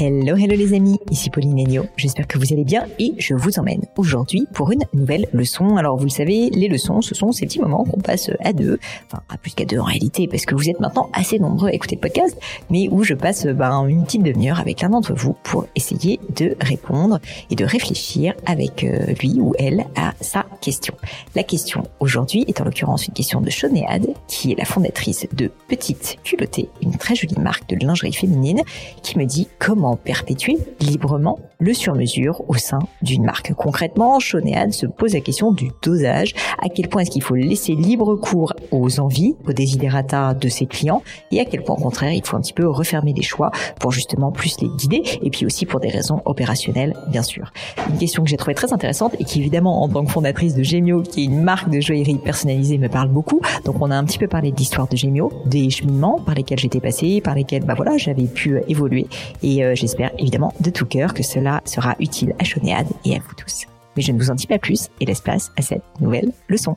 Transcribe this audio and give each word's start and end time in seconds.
Hello, 0.00 0.36
hello 0.36 0.54
les 0.54 0.74
amis, 0.74 0.96
ici 1.10 1.28
Pauline 1.28 1.58
Agneau, 1.58 1.82
j'espère 1.96 2.28
que 2.28 2.38
vous 2.38 2.52
allez 2.52 2.62
bien 2.62 2.86
et 3.00 3.14
je 3.18 3.34
vous 3.34 3.58
emmène 3.58 3.84
aujourd'hui 3.96 4.46
pour 4.54 4.70
une 4.70 4.84
nouvelle 4.92 5.26
leçon. 5.32 5.76
Alors 5.76 5.96
vous 5.96 6.04
le 6.04 6.10
savez, 6.10 6.50
les 6.50 6.68
leçons, 6.68 7.02
ce 7.02 7.16
sont 7.16 7.32
ces 7.32 7.46
petits 7.46 7.58
moments 7.58 7.82
qu'on 7.82 7.98
passe 7.98 8.30
à 8.44 8.52
deux, 8.52 8.78
enfin 9.06 9.24
à 9.28 9.36
plus 9.38 9.50
qu'à 9.50 9.64
deux 9.64 9.80
en 9.80 9.84
réalité, 9.84 10.28
parce 10.28 10.46
que 10.46 10.54
vous 10.54 10.70
êtes 10.70 10.78
maintenant 10.78 11.10
assez 11.14 11.40
nombreux 11.40 11.70
à 11.70 11.72
écouter 11.72 11.96
le 11.96 12.00
podcast, 12.00 12.38
mais 12.70 12.88
où 12.92 13.02
je 13.02 13.14
passe 13.14 13.44
ben, 13.46 13.88
une 13.88 14.04
petite 14.04 14.22
demi-heure 14.22 14.60
avec 14.60 14.82
l'un 14.82 14.90
d'entre 14.90 15.14
vous 15.14 15.34
pour 15.42 15.66
essayer 15.74 16.20
de 16.36 16.54
répondre 16.60 17.18
et 17.50 17.56
de 17.56 17.64
réfléchir 17.64 18.34
avec 18.46 18.84
euh, 18.84 19.04
lui 19.20 19.40
ou 19.40 19.52
elle 19.58 19.84
à 19.96 20.14
sa 20.20 20.46
question. 20.60 20.94
La 21.34 21.42
question 21.42 21.82
aujourd'hui 21.98 22.44
est 22.46 22.60
en 22.60 22.64
l'occurrence 22.64 23.08
une 23.08 23.14
question 23.14 23.40
de 23.40 23.50
Shonéade, 23.50 24.06
qui 24.28 24.52
est 24.52 24.58
la 24.58 24.64
fondatrice 24.64 25.26
de 25.32 25.50
Petite 25.66 26.18
Culottée, 26.22 26.68
une 26.82 26.96
très 26.96 27.16
jolie 27.16 27.40
marque 27.40 27.68
de 27.68 27.84
lingerie 27.84 28.12
féminine, 28.12 28.62
qui 29.02 29.18
me 29.18 29.24
dit 29.24 29.48
comment 29.58 29.87
perpétuer 29.96 30.58
librement 30.80 31.38
le 31.60 31.74
sur-mesure 31.74 32.42
au 32.48 32.54
sein 32.54 32.78
d'une 33.02 33.24
marque. 33.24 33.52
Concrètement, 33.54 34.20
Shonéad 34.20 34.72
se 34.72 34.86
pose 34.86 35.14
la 35.14 35.20
question 35.20 35.50
du 35.50 35.70
dosage, 35.82 36.34
à 36.62 36.68
quel 36.68 36.88
point 36.88 37.02
est-ce 37.02 37.10
qu'il 37.10 37.22
faut 37.22 37.34
laisser 37.34 37.74
libre 37.74 38.14
cours 38.14 38.52
aux 38.70 39.00
envies, 39.00 39.34
aux 39.46 39.52
desiderata 39.52 40.34
de 40.34 40.48
ses 40.48 40.66
clients, 40.66 41.02
et 41.32 41.40
à 41.40 41.44
quel 41.44 41.64
point 41.64 41.74
au 41.74 41.80
contraire 41.80 42.12
il 42.12 42.24
faut 42.24 42.36
un 42.36 42.40
petit 42.40 42.52
peu 42.52 42.68
refermer 42.68 43.12
les 43.12 43.22
choix 43.22 43.50
pour 43.80 43.90
justement 43.90 44.30
plus 44.30 44.60
les 44.60 44.68
guider, 44.68 45.02
et 45.22 45.30
puis 45.30 45.46
aussi 45.46 45.66
pour 45.66 45.80
des 45.80 45.88
raisons 45.88 46.22
opérationnelles, 46.26 46.94
bien 47.08 47.22
sûr. 47.22 47.52
Une 47.90 47.98
question 47.98 48.22
que 48.22 48.30
j'ai 48.30 48.36
trouvée 48.36 48.54
très 48.54 48.72
intéressante 48.72 49.14
et 49.18 49.24
qui 49.24 49.40
évidemment 49.40 49.82
en 49.82 49.88
tant 49.88 50.04
que 50.04 50.10
fondatrice 50.10 50.54
de 50.54 50.62
Gemio, 50.62 51.02
qui 51.02 51.22
est 51.22 51.24
une 51.24 51.42
marque 51.42 51.70
de 51.70 51.80
joaillerie 51.80 52.18
personnalisée, 52.18 52.78
me 52.78 52.88
parle 52.88 53.08
beaucoup. 53.08 53.40
Donc 53.64 53.76
on 53.80 53.90
a 53.90 53.96
un 53.96 54.04
petit 54.04 54.18
peu 54.18 54.28
parlé 54.28 54.52
de 54.52 54.56
l'histoire 54.56 54.88
de 54.88 54.96
Gemio, 54.96 55.32
des 55.46 55.70
cheminements 55.70 56.18
par 56.24 56.34
lesquels 56.34 56.58
j'étais 56.58 56.80
passée, 56.80 57.20
par 57.20 57.34
lesquels 57.34 57.64
bah 57.64 57.74
voilà 57.74 57.96
j'avais 57.96 58.26
pu 58.26 58.60
évoluer, 58.68 59.06
et 59.42 59.64
euh, 59.64 59.74
j'espère 59.78 60.10
évidemment 60.18 60.52
de 60.60 60.70
tout 60.70 60.86
cœur 60.86 61.14
que 61.14 61.22
cela 61.22 61.62
sera 61.64 61.96
utile 62.00 62.34
à 62.38 62.44
Chonéade 62.44 62.88
et 63.04 63.16
à 63.16 63.18
vous 63.20 63.34
tous. 63.34 63.66
Mais 63.96 64.02
je 64.02 64.12
ne 64.12 64.18
vous 64.18 64.30
en 64.30 64.34
dis 64.34 64.46
pas 64.46 64.58
plus 64.58 64.88
et 65.00 65.06
laisse 65.06 65.20
place 65.20 65.50
à 65.56 65.62
cette 65.62 65.82
nouvelle 66.00 66.32
leçon. 66.48 66.76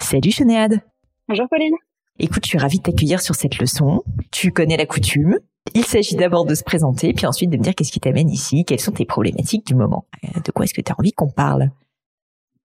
Salut 0.00 0.30
Chonéade 0.30 0.80
Bonjour 1.28 1.48
Pauline 1.48 1.74
Écoute, 2.18 2.44
je 2.44 2.50
suis 2.50 2.58
ravie 2.58 2.78
de 2.78 2.82
t'accueillir 2.82 3.20
sur 3.20 3.34
cette 3.34 3.58
leçon. 3.58 4.02
Tu 4.30 4.50
connais 4.50 4.76
la 4.76 4.86
coutume. 4.86 5.38
Il 5.74 5.84
s'agit 5.84 6.16
d'abord 6.16 6.46
de 6.46 6.54
se 6.54 6.62
présenter, 6.62 7.12
puis 7.12 7.26
ensuite 7.26 7.50
de 7.50 7.56
me 7.56 7.62
dire 7.62 7.74
qu'est-ce 7.74 7.92
qui 7.92 8.00
t'amène 8.00 8.30
ici, 8.30 8.64
quelles 8.64 8.80
sont 8.80 8.92
tes 8.92 9.04
problématiques 9.04 9.66
du 9.66 9.74
moment. 9.74 10.06
Euh, 10.24 10.40
de 10.40 10.50
quoi 10.52 10.64
est-ce 10.64 10.72
que 10.72 10.80
tu 10.80 10.92
as 10.92 10.94
envie 10.98 11.12
qu'on 11.12 11.28
parle? 11.28 11.70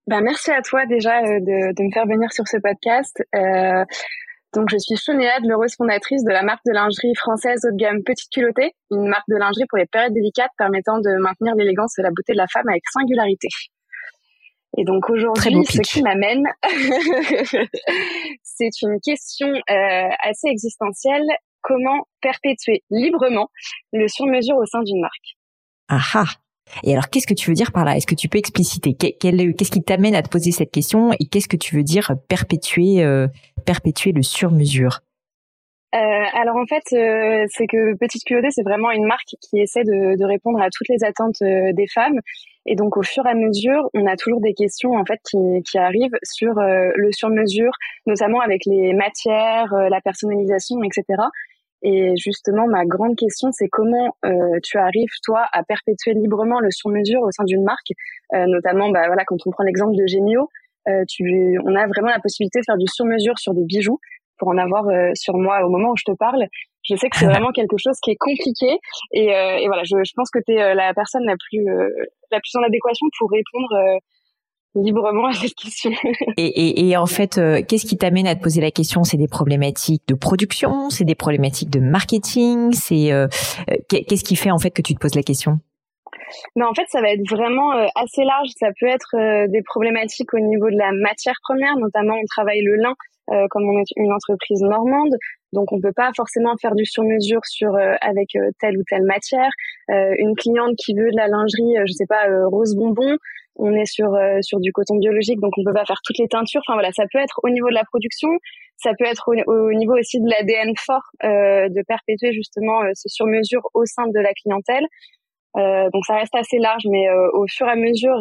Ben, 0.08 0.22
Merci 0.22 0.52
à 0.52 0.62
toi 0.62 0.86
déjà 0.86 1.20
euh, 1.20 1.40
de, 1.40 1.74
de, 1.74 1.84
me 1.84 1.92
faire 1.92 2.06
venir 2.06 2.32
sur 2.32 2.48
ce 2.48 2.58
podcast. 2.58 3.22
Euh, 3.36 3.84
donc, 4.54 4.68
je 4.70 4.78
suis 4.78 4.98
Chonéade, 4.98 5.46
l'heureuse 5.46 5.76
fondatrice 5.76 6.26
de 6.26 6.32
la 6.32 6.44
marque 6.44 6.64
de 6.66 6.74
lingerie 6.74 7.16
française 7.16 7.62
haut 7.66 7.72
de 7.72 7.78
gamme 7.78 8.04
Petite 8.04 8.30
Culottée, 8.32 8.74
une 8.90 9.08
marque 9.08 9.28
de 9.30 9.38
lingerie 9.38 9.66
pour 9.70 9.78
les 9.78 9.86
périodes 9.86 10.14
délicates 10.14 10.52
permettant 10.58 11.00
de 11.00 11.22
maintenir 11.22 11.56
l'élégance 11.56 11.98
et 11.98 12.02
la 12.02 12.10
beauté 12.10 12.34
de 12.34 12.38
la 12.38 12.48
femme 12.48 12.68
avec 12.68 12.84
singularité. 12.92 13.48
Et 14.78 14.84
donc 14.84 15.10
aujourd'hui, 15.10 15.66
ce 15.66 15.82
qui 15.82 16.02
m'amène, 16.02 16.44
c'est 18.44 18.82
une 18.82 19.00
question 19.00 19.48
euh, 19.48 20.10
assez 20.24 20.48
existentielle. 20.48 21.26
Comment 21.62 22.08
perpétuer 22.22 22.84
librement 22.90 23.50
le 23.94 24.08
sur-mesure 24.08 24.58
au 24.58 24.66
sein 24.66 24.82
d'une 24.82 25.00
marque? 25.00 25.38
Ah 25.88 26.02
ah 26.14 26.26
et 26.84 26.94
alors, 26.94 27.10
qu'est-ce 27.10 27.28
que 27.28 27.34
tu 27.34 27.50
veux 27.50 27.56
dire 27.56 27.72
par 27.72 27.86
là? 27.86 27.96
Est-ce 27.96 28.08
que 28.08 28.16
tu 28.16 28.30
peux 28.30 28.38
expliciter 28.38 28.94
Qu'est-ce 28.94 29.72
qui 29.72 29.84
t'amène 29.84 30.16
à 30.16 30.22
te 30.22 30.30
poser 30.30 30.52
cette 30.52 30.72
question? 30.72 31.12
Et 31.20 31.26
qu'est-ce 31.26 31.48
que 31.48 31.58
tu 31.58 31.76
veux 31.76 31.84
dire 31.84 32.14
perpétuer, 32.28 33.04
euh, 33.04 33.28
perpétuer 33.66 34.12
le 34.12 34.22
sur-mesure? 34.22 35.00
Euh, 35.94 35.98
alors 35.98 36.56
en 36.56 36.66
fait, 36.66 36.84
euh, 36.94 37.46
c'est 37.50 37.68
que 37.68 37.98
Petite 37.98 38.24
Culottée, 38.24 38.48
c'est 38.52 38.64
vraiment 38.64 38.92
une 38.92 39.06
marque 39.06 39.36
qui 39.42 39.60
essaie 39.60 39.84
de, 39.84 40.24
répondre 40.24 40.62
à 40.62 40.70
toutes 40.72 40.88
les 40.88 41.04
attentes 41.04 41.42
des 41.42 41.88
femmes. 41.94 42.20
Et 42.66 42.76
donc 42.76 42.96
au 42.96 43.02
fur 43.02 43.26
et 43.26 43.30
à 43.30 43.34
mesure, 43.34 43.90
on 43.94 44.06
a 44.06 44.16
toujours 44.16 44.40
des 44.40 44.54
questions 44.54 44.92
en 44.92 45.04
fait 45.04 45.20
qui, 45.30 45.38
qui 45.70 45.78
arrivent 45.78 46.18
sur 46.24 46.54
le 46.56 47.12
sur-mesure, 47.12 47.74
notamment 48.06 48.40
avec 48.40 48.62
les 48.66 48.94
matières, 48.94 49.74
la 49.74 50.00
personnalisation, 50.00 50.78
etc. 50.84 51.24
Et 51.84 52.14
justement, 52.16 52.68
ma 52.68 52.86
grande 52.86 53.16
question, 53.16 53.50
c'est 53.52 53.68
comment 53.68 54.16
euh, 54.26 54.60
tu 54.64 54.78
arrives, 54.78 55.10
toi, 55.24 55.46
à 55.52 55.64
perpétuer 55.64 56.14
librement 56.14 56.60
le 56.60 56.70
sur-mesure 56.70 57.22
au 57.22 57.32
sein 57.32 57.44
d'une 57.44 57.64
marque, 57.64 57.92
euh, 58.34 58.46
notamment, 58.48 58.90
bah, 58.90 59.08
voilà, 59.08 59.24
quand 59.26 59.38
on 59.46 59.52
prend 59.52 59.64
l'exemple 59.64 59.96
de 59.96 60.06
Gemio, 60.06 60.48
euh, 60.88 61.04
tu, 61.08 61.60
on 61.66 61.76
a 61.76 61.88
vraiment 61.88 62.10
la 62.10 62.20
possibilité 62.20 62.60
de 62.60 62.66
faire 62.66 62.78
du 62.78 62.88
sur-mesure 62.88 63.38
sur 63.38 63.54
des 63.54 63.64
bijoux 63.66 64.00
pour 64.38 64.50
en 64.50 64.58
avoir 64.58 64.88
euh, 64.88 65.12
sur 65.14 65.38
moi 65.38 65.64
au 65.66 65.70
moment 65.70 65.92
où 65.92 65.98
je 65.98 66.04
te 66.06 66.16
parle. 66.16 66.46
Je 66.84 66.96
sais 66.96 67.10
que 67.10 67.18
c'est 67.18 67.26
vraiment 67.30 67.52
quelque 67.52 67.78
chose 67.78 67.98
qui 68.04 68.12
est 68.12 68.18
compliqué 68.20 68.80
et, 69.12 69.36
euh, 69.36 69.58
et 69.58 69.68
voilà, 69.68 69.84
je, 69.84 69.98
je, 70.04 70.14
pense 70.16 70.32
que 70.32 70.40
tu 70.46 70.54
es 70.54 70.74
la 70.74 70.94
personne 70.94 71.24
la 71.26 71.36
plus 71.38 71.66
la 72.32 72.40
plus 72.40 72.56
en 72.56 72.64
adéquation 72.64 73.08
pour 73.20 73.30
répondre 73.30 74.00
librement 74.76 75.28
à 75.28 75.34
cette 75.34 75.56
question. 75.56 75.92
et, 76.38 76.46
et, 76.46 76.90
et, 76.90 76.98
en 76.98 77.06
fait, 77.06 77.38
euh, 77.38 77.62
qu'est-ce 77.68 77.86
qui 77.86 77.98
t'amène 77.98 78.28
à 78.28 78.36
te 78.36 78.42
poser 78.42 78.62
la 78.62 78.72
question? 78.72 79.04
C'est 79.04 79.18
des 79.18 79.28
problématiques 79.28 80.04
de 80.08 80.16
production, 80.16 80.90
c'est 80.90 81.04
des 81.04 81.16
problématiques 81.16 81.70
de 81.70 81.80
marketing, 81.80 82.72
c'est 82.72 83.12
euh, 83.12 83.28
euh, 83.70 83.76
qu'est-ce 83.90 84.24
qui 84.24 84.36
fait 84.36 84.52
en 84.52 84.60
fait 84.60 84.72
que 84.72 84.82
tu 84.82 84.94
te 84.94 85.00
poses 85.00 85.16
la 85.16 85.24
question? 85.24 85.60
Mais 86.56 86.64
en 86.64 86.74
fait, 86.74 86.86
ça 86.88 87.02
va 87.02 87.12
être 87.12 87.30
vraiment 87.30 87.72
assez 87.96 88.24
large. 88.24 88.48
Ça 88.58 88.68
peut 88.80 88.88
être 88.88 89.50
des 89.50 89.62
problématiques 89.64 90.34
au 90.34 90.40
niveau 90.40 90.70
de 90.70 90.78
la 90.78 90.92
matière 90.94 91.36
première, 91.44 91.76
notamment 91.76 92.14
on 92.14 92.26
travaille 92.26 92.62
le 92.62 92.76
lin 92.76 92.94
comme 93.50 93.64
on 93.64 93.80
est 93.80 93.92
une 93.96 94.12
entreprise 94.12 94.62
normande, 94.62 95.16
donc 95.54 95.72
on 95.72 95.80
peut 95.80 95.94
pas 95.96 96.12
forcément 96.18 96.54
faire 96.62 96.76
du 96.76 96.86
sur-mesure 96.86 97.40
sur 97.46 97.78
avec 98.02 98.30
telle 98.60 98.78
ou 98.78 98.84
telle 98.90 99.04
matière. 99.04 99.52
une 99.90 100.36
cliente 100.36 100.76
qui 100.78 100.94
veut 100.94 101.12
de 101.12 101.18
la 101.18 101.28
lingerie, 101.28 101.76
je 101.86 101.94
sais 101.94 102.08
pas, 102.08 102.28
rose 102.48 102.76
bonbon, 102.76 103.18
on 103.56 103.74
est 103.74 103.86
sur 103.86 104.14
euh, 104.14 104.40
sur 104.42 104.60
du 104.60 104.72
coton 104.72 104.96
biologique, 104.98 105.40
donc 105.40 105.54
on 105.58 105.64
peut 105.64 105.74
pas 105.74 105.86
faire 105.86 106.02
toutes 106.04 106.18
les 106.18 106.28
teintures. 106.28 106.62
Enfin 106.66 106.74
voilà, 106.74 106.92
ça 106.94 107.04
peut 107.12 107.20
être 107.20 107.40
au 107.44 107.50
niveau 107.50 107.70
de 107.70 107.74
la 107.74 107.84
production, 107.84 108.30
ça 108.78 108.92
peut 108.98 109.06
être 109.06 109.30
au, 109.30 109.74
niveau 109.74 109.98
aussi 109.98 110.20
de 110.20 110.30
l'ADN 110.30 110.74
fort 110.78 111.04
euh, 111.24 111.70
de 111.70 111.82
perpétuer 111.88 112.34
justement 112.34 112.82
euh, 112.84 112.92
ce 112.96 113.10
sur-mesure 113.10 113.62
au 113.74 113.86
sein 113.86 114.08
de 114.08 114.20
la 114.20 114.34
clientèle. 114.34 114.86
donc 115.56 116.06
ça 116.06 116.16
reste 116.16 116.36
assez 116.36 116.58
large, 116.60 116.84
mais 116.90 117.06
au 117.34 117.46
fur 117.48 117.68
et 117.68 117.72
à 117.72 117.76
mesure, 117.76 118.20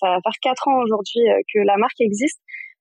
ça 0.00 0.06
va 0.08 0.18
faire 0.24 0.38
quatre 0.42 0.66
ans 0.68 0.82
aujourd'hui 0.82 1.22
que 1.52 1.60
la 1.60 1.76
marque 1.76 2.00
existe. 2.00 2.40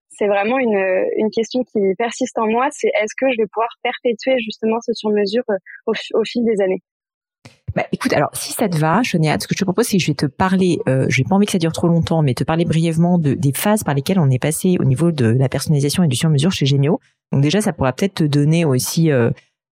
C'est 0.09 0.27
vraiment 0.27 0.57
une, 0.57 0.83
une 1.17 1.29
question 1.29 1.63
qui 1.63 1.79
persiste 1.97 2.37
en 2.39 2.47
moi. 2.47 2.67
C'est 2.71 2.89
est-ce 3.01 3.15
que 3.15 3.31
je 3.31 3.37
vais 3.37 3.47
pouvoir 3.53 3.69
perpétuer 3.83 4.39
justement 4.39 4.79
ce 4.81 4.93
sur-mesure 4.93 5.45
au 5.85 6.23
fil 6.25 6.43
des 6.43 6.61
années? 6.61 6.81
Bah, 7.75 7.85
écoute, 7.91 8.13
alors 8.13 8.29
si 8.33 8.53
ça 8.53 8.67
te 8.67 8.77
va, 8.77 9.03
Chonéat, 9.03 9.39
ce 9.39 9.47
que 9.47 9.55
je 9.55 9.59
te 9.59 9.63
propose, 9.63 9.85
c'est 9.85 9.97
que 9.97 10.03
je 10.03 10.07
vais 10.07 10.15
te 10.15 10.25
parler, 10.25 10.79
euh, 10.87 11.05
je 11.09 11.21
n'ai 11.21 11.25
pas 11.27 11.35
envie 11.35 11.45
que 11.45 11.51
ça 11.51 11.57
dure 11.57 11.71
trop 11.71 11.87
longtemps, 11.87 12.21
mais 12.21 12.33
te 12.33 12.43
parler 12.43 12.65
brièvement 12.65 13.17
de, 13.17 13.33
des 13.33 13.53
phases 13.53 13.83
par 13.83 13.93
lesquelles 13.93 14.19
on 14.19 14.29
est 14.29 14.39
passé 14.39 14.77
au 14.79 14.83
niveau 14.83 15.11
de 15.11 15.25
la 15.25 15.49
personnalisation 15.49 16.03
et 16.03 16.07
du 16.07 16.15
sur-mesure 16.15 16.51
chez 16.51 16.65
Gemio. 16.65 16.99
Donc 17.31 17.41
déjà, 17.41 17.61
ça 17.61 17.73
pourra 17.73 17.93
peut-être 17.93 18.15
te 18.15 18.23
donner 18.23 18.65
aussi, 18.65 19.11
euh, 19.11 19.31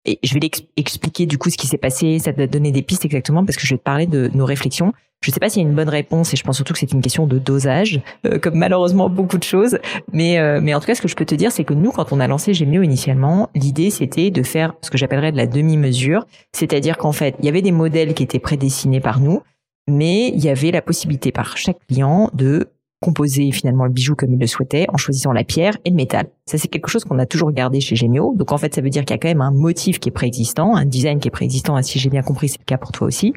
et 0.06 0.19
je 0.24 0.34
vais 0.34 0.40
l'expliquer 0.40 1.25
du 1.25 1.38
coup 1.38 1.50
ce 1.50 1.57
qui 1.57 1.68
s'est 1.68 1.78
passé, 1.78 2.19
ça 2.19 2.34
te 2.34 2.45
donner 2.45 2.72
des 2.72 2.81
pistes 2.81 3.06
exactement, 3.06 3.45
parce 3.45 3.57
que 3.57 3.66
je 3.66 3.74
vais 3.74 3.80
te 3.80 3.84
parler 3.84 4.07
de 4.07 4.30
nos 4.34 4.45
réflexions 4.45 4.94
Je 5.23 5.31
sais 5.31 5.39
pas 5.39 5.49
s'il 5.49 5.63
y 5.63 5.65
a 5.65 5.69
une 5.69 5.75
bonne 5.75 5.89
réponse 5.89 6.33
et 6.33 6.37
je 6.37 6.43
pense 6.43 6.57
surtout 6.57 6.73
que 6.73 6.79
c'est 6.79 6.91
une 6.91 7.01
question 7.01 7.27
de 7.27 7.39
dosage, 7.39 8.01
euh, 8.25 8.39
comme 8.39 8.55
malheureusement 8.55 9.09
beaucoup 9.09 9.37
de 9.37 9.43
choses. 9.43 9.79
Mais 10.11 10.37
euh, 10.37 10.59
mais 10.61 10.73
en 10.73 10.81
tout 10.81 10.85
cas, 10.85 10.95
ce 10.95 11.01
que 11.01 11.07
je 11.07 11.15
peux 11.15 11.25
te 11.25 11.35
dire, 11.35 11.51
c'est 11.51 11.63
que 11.63 11.73
nous, 11.73 11.91
quand 11.91 12.11
on 12.11 12.19
a 12.19 12.27
lancé 12.27 12.53
Gemio 12.53 12.81
initialement, 12.81 13.49
l'idée 13.55 13.89
c'était 13.89 14.31
de 14.31 14.43
faire 14.43 14.73
ce 14.81 14.89
que 14.89 14.97
j'appellerais 14.97 15.31
de 15.31 15.37
la 15.37 15.47
demi-mesure, 15.47 16.25
c'est-à-dire 16.51 16.97
qu'en 16.97 17.13
fait, 17.13 17.35
il 17.39 17.45
y 17.45 17.49
avait 17.49 17.61
des 17.61 17.71
modèles 17.71 18.13
qui 18.13 18.23
étaient 18.23 18.39
prédessinés 18.39 18.99
par 18.99 19.21
nous, 19.21 19.41
mais 19.87 20.27
il 20.27 20.43
y 20.43 20.49
avait 20.49 20.71
la 20.71 20.81
possibilité 20.81 21.31
par 21.31 21.55
chaque 21.55 21.77
client 21.87 22.29
de 22.33 22.67
composer 23.01 23.51
finalement 23.51 23.83
le 23.85 23.91
bijou 23.91 24.15
comme 24.15 24.33
il 24.33 24.39
le 24.39 24.47
souhaitait 24.47 24.85
en 24.91 24.97
choisissant 24.97 25.33
la 25.33 25.43
pierre 25.43 25.77
et 25.83 25.89
le 25.89 25.95
métal. 25.95 26.27
Ça 26.45 26.57
c'est 26.57 26.69
quelque 26.69 26.89
chose 26.89 27.03
qu'on 27.03 27.19
a 27.19 27.25
toujours 27.25 27.51
gardé 27.51 27.81
chez 27.81 27.95
Gemio. 27.95 28.33
Donc 28.35 28.51
en 28.51 28.57
fait 28.57 28.73
ça 28.73 28.81
veut 28.81 28.89
dire 28.89 29.03
qu'il 29.03 29.13
y 29.13 29.15
a 29.15 29.17
quand 29.17 29.27
même 29.27 29.41
un 29.41 29.51
motif 29.51 29.99
qui 29.99 30.09
est 30.09 30.13
préexistant, 30.13 30.75
un 30.75 30.85
design 30.85 31.19
qui 31.19 31.27
est 31.27 31.31
préexistant. 31.31 31.81
Si 31.81 31.99
j'ai 31.99 32.09
bien 32.09 32.21
compris 32.21 32.47
c'est 32.47 32.59
le 32.59 32.65
cas 32.65 32.77
pour 32.77 32.91
toi 32.93 33.07
aussi. 33.07 33.33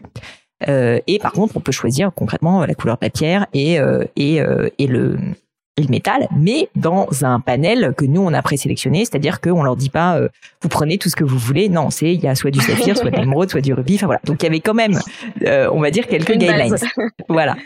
Euh, 0.69 1.01
et 1.07 1.19
par 1.19 1.33
contre 1.33 1.57
on 1.57 1.61
peut 1.61 1.73
choisir 1.73 2.13
concrètement 2.15 2.65
la 2.65 2.75
couleur 2.75 2.97
de 2.97 3.05
la 3.05 3.11
pierre 3.11 3.47
et 3.53 3.79
euh, 3.79 4.05
et, 4.17 4.41
euh, 4.41 4.71
et 4.79 4.87
le 4.87 5.19
et 5.79 5.83
le 5.83 5.89
métal, 5.89 6.27
mais 6.35 6.71
dans 6.75 7.07
un 7.23 7.39
panel 7.39 7.93
que 7.97 8.07
nous 8.07 8.23
on 8.23 8.33
a 8.33 8.41
présélectionné, 8.41 9.05
c'est-à-dire 9.05 9.43
qu'on 9.43 9.63
leur 9.63 9.77
dit 9.77 9.91
pas 9.91 10.17
euh, 10.17 10.29
vous 10.63 10.71
prenez 10.71 10.97
tout 10.97 11.11
ce 11.11 11.17
que 11.17 11.25
vous 11.25 11.37
voulez. 11.37 11.69
Non, 11.69 11.91
c'est 11.91 12.15
il 12.15 12.21
y 12.21 12.27
a 12.27 12.35
soit 12.35 12.51
du 12.51 12.61
saphir, 12.61 12.97
soit 12.99 13.11
de 13.11 13.17
l'émeraude, 13.17 13.51
soit 13.51 13.61
du 13.61 13.75
rubis. 13.75 13.97
Enfin 13.97 14.07
voilà. 14.07 14.21
Donc 14.25 14.43
il 14.43 14.47
y 14.47 14.49
avait 14.49 14.61
quand 14.61 14.75
même, 14.75 14.99
euh, 15.43 15.69
on 15.73 15.81
va 15.81 15.91
dire 15.91 16.07
quelques 16.07 16.33
guidelines. 16.33 16.77
voilà. 17.29 17.57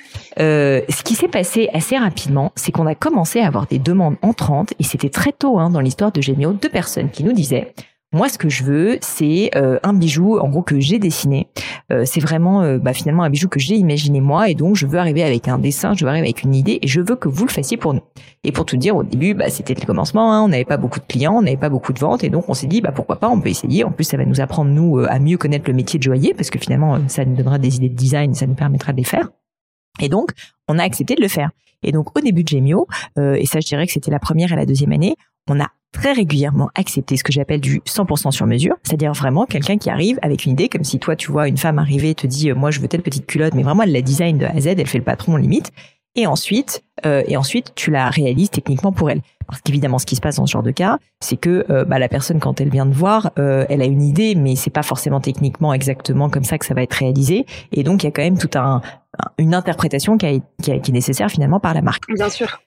Euh, 0.41 0.81
ce 0.89 1.05
qui 1.05 1.15
s'est 1.15 1.29
passé 1.29 1.69
assez 1.73 1.97
rapidement, 1.97 2.51
c'est 2.57 2.73
qu'on 2.73 2.87
a 2.87 2.97
commencé 2.97 3.41
à 3.41 3.47
avoir 3.47 3.67
des 3.67 3.79
demandes 3.79 4.17
entrantes 4.23 4.75
et 4.81 4.83
c'était 4.83 5.09
très 5.09 5.33
tôt 5.33 5.61
hein, 5.61 5.71
dans 5.71 5.81
l'histoire 5.81 6.11
de 6.11 6.21
Gemio, 6.21 6.53
deux 6.53 6.69
personnes 6.69 7.11
qui 7.11 7.23
nous 7.23 7.33
disaient 7.33 7.73
moi, 8.13 8.29
ce 8.29 8.39
que 8.39 8.49
je 8.49 8.65
veux, 8.65 8.99
c'est 9.03 9.53
euh, 9.55 9.79
un 9.85 9.93
bijou, 9.93 10.37
en 10.39 10.49
gros, 10.49 10.63
que 10.63 10.81
j'ai 10.81 10.99
dessiné. 10.99 11.47
Euh, 11.93 12.03
c'est 12.05 12.19
vraiment, 12.19 12.63
euh, 12.63 12.79
bah, 12.79 12.93
finalement, 12.93 13.23
un 13.23 13.31
bijou 13.31 13.49
que 13.49 13.61
j'ai 13.61 13.77
imaginé 13.77 14.21
moi, 14.21 14.49
et 14.51 14.57
donc 14.57 14.75
je 14.75 14.85
veux 14.85 14.99
arriver 14.99 15.23
avec 15.23 15.47
un 15.47 15.59
dessin, 15.59 15.95
je 15.95 16.05
veux 16.05 16.11
arriver 16.11 16.27
avec 16.27 16.43
une 16.43 16.53
idée, 16.53 16.81
et 16.83 16.89
je 16.89 17.01
veux 17.01 17.15
que 17.15 17.29
vous 17.29 17.47
le 17.47 17.53
fassiez 17.53 17.77
pour 17.77 17.95
nous. 17.95 18.01
Et 18.43 18.51
pour 18.51 18.67
tout 18.67 18.77
dire, 18.77 18.97
au 18.97 19.05
début, 19.05 19.35
bah, 19.35 19.49
c'était 19.49 19.75
le 19.75 19.87
commencement. 19.87 20.33
Hein, 20.33 20.43
on 20.43 20.49
n'avait 20.49 20.65
pas 20.65 20.77
beaucoup 20.77 20.99
de 20.99 21.05
clients, 21.05 21.37
on 21.37 21.43
n'avait 21.43 21.57
pas 21.57 21.69
beaucoup 21.69 21.93
de 21.93 22.01
ventes, 22.01 22.25
et 22.25 22.31
donc 22.31 22.49
on 22.49 22.55
s'est 22.55 22.67
dit, 22.67 22.81
bah, 22.81 22.91
pourquoi 22.91 23.21
pas, 23.21 23.29
on 23.29 23.41
peut 23.41 23.49
essayer. 23.49 23.85
En 23.85 23.93
plus, 23.93 24.03
ça 24.03 24.17
va 24.17 24.25
nous 24.25 24.41
apprendre 24.41 24.73
nous 24.73 24.99
à 24.99 25.21
mieux 25.21 25.39
connaître 25.39 25.69
le 25.69 25.75
métier 25.75 26.01
de 26.01 26.03
joaillier, 26.03 26.35
parce 26.35 26.51
que 26.51 26.59
finalement, 26.59 26.99
ça 27.07 27.25
nous 27.25 27.37
donnera 27.37 27.59
des 27.59 27.77
idées 27.77 27.91
de 27.91 27.95
design, 27.97 28.35
ça 28.35 28.49
nous 28.49 28.55
permettra 28.55 28.91
de 28.93 28.97
les 28.97 29.05
faire. 29.05 29.29
Et 30.01 30.09
donc, 30.09 30.33
on 30.67 30.81
a 30.81 30.83
accepté 30.83 31.15
de 31.15 31.23
le 31.23 31.29
faire. 31.29 31.51
Et 31.85 31.93
donc, 31.93 32.19
au 32.19 32.21
début 32.21 32.43
de 32.43 32.49
Gemio, 32.49 32.89
et 33.17 33.47
ça, 33.47 33.61
je 33.61 33.67
dirais 33.67 33.87
que 33.87 33.93
c'était 33.93 34.11
la 34.11 34.19
première 34.19 34.53
et 34.53 34.57
la 34.57 34.67
deuxième 34.67 34.93
année, 34.93 35.15
on 35.51 35.61
a 35.61 35.69
très 35.93 36.13
régulièrement 36.13 36.71
accepter 36.75 37.17
ce 37.17 37.25
que 37.25 37.33
j'appelle 37.33 37.61
du 37.61 37.81
100% 37.81 38.31
sur 38.31 38.47
mesure, 38.47 38.77
c'est-à-dire 38.83 39.13
vraiment 39.13 39.45
quelqu'un 39.45 39.77
qui 39.77 39.91
arrive 39.91 40.19
avec 40.23 40.45
une 40.45 40.53
idée, 40.53 40.69
comme 40.69 40.85
si 40.85 40.99
toi 40.99 41.17
tu 41.17 41.31
vois 41.33 41.49
une 41.49 41.57
femme 41.57 41.79
arriver 41.79 42.11
et 42.11 42.15
te 42.15 42.27
dit 42.27 42.51
euh, 42.51 42.55
moi 42.55 42.71
je 42.71 42.81
veux 42.81 42.89
telle 42.89 43.03
petite 43.03 43.27
culotte, 43.27 43.55
mais 43.55 43.63
vraiment 43.63 43.83
elle 43.83 43.93
la 43.93 44.03
design 44.03 44.39
de 44.39 44.47
A 44.47 44.51
à 44.51 44.61
Z, 44.61 44.69
elle 44.69 44.87
fait 44.87 44.99
le 44.99 45.05
patron 45.05 45.37
limite, 45.37 45.73
et 46.15 46.27
ensuite 46.27 46.85
euh, 47.07 47.23
et 47.27 47.37
ensuite 47.37 47.73
tu 47.75 47.91
la 47.91 48.09
réalises 48.09 48.51
techniquement 48.51 48.93
pour 48.93 49.11
elle. 49.11 49.21
Parce 49.47 49.63
qu'évidemment 49.63 49.99
ce 49.99 50.07
qui 50.07 50.15
se 50.15 50.21
passe 50.21 50.37
dans 50.37 50.47
ce 50.47 50.53
genre 50.53 50.63
de 50.63 50.71
cas, 50.71 50.99
c'est 51.21 51.37
que 51.37 51.67
euh, 51.71 51.85
bah, 51.85 51.99
la 51.99 52.09
personne 52.09 52.39
quand 52.39 52.61
elle 52.61 52.71
vient 52.71 52.87
de 52.87 52.95
voir, 52.95 53.33
elle 53.37 53.83
a 53.83 53.87
une 53.87 54.03
idée, 54.03 54.37
mais 54.37 54.55
c'est 54.55 54.71
pas 54.71 54.85
forcément 54.85 55.21
techniquement 55.21 55.75
exactement 55.75 56.31
comme 56.31 56.45
ça 56.45 56.57
que 56.59 56.67
ça 56.67 56.75
va 56.75 56.83
être 56.83 56.95
réalisé, 56.95 57.47
et 57.73 57.83
donc 57.83 58.05
il 58.05 58.07
y 58.07 58.09
a 58.09 58.13
quand 58.13 58.23
même 58.23 58.39
tout 58.39 58.57
un 58.57 58.81
une 59.39 59.55
interprétation 59.55 60.17
qui 60.17 60.27
est 60.27 60.89
nécessaire 60.91 61.31
finalement 61.31 61.59
par 61.59 61.75
la 61.75 61.83
marque. 61.83 62.05
Bien 62.15 62.31
sûr 62.31 62.61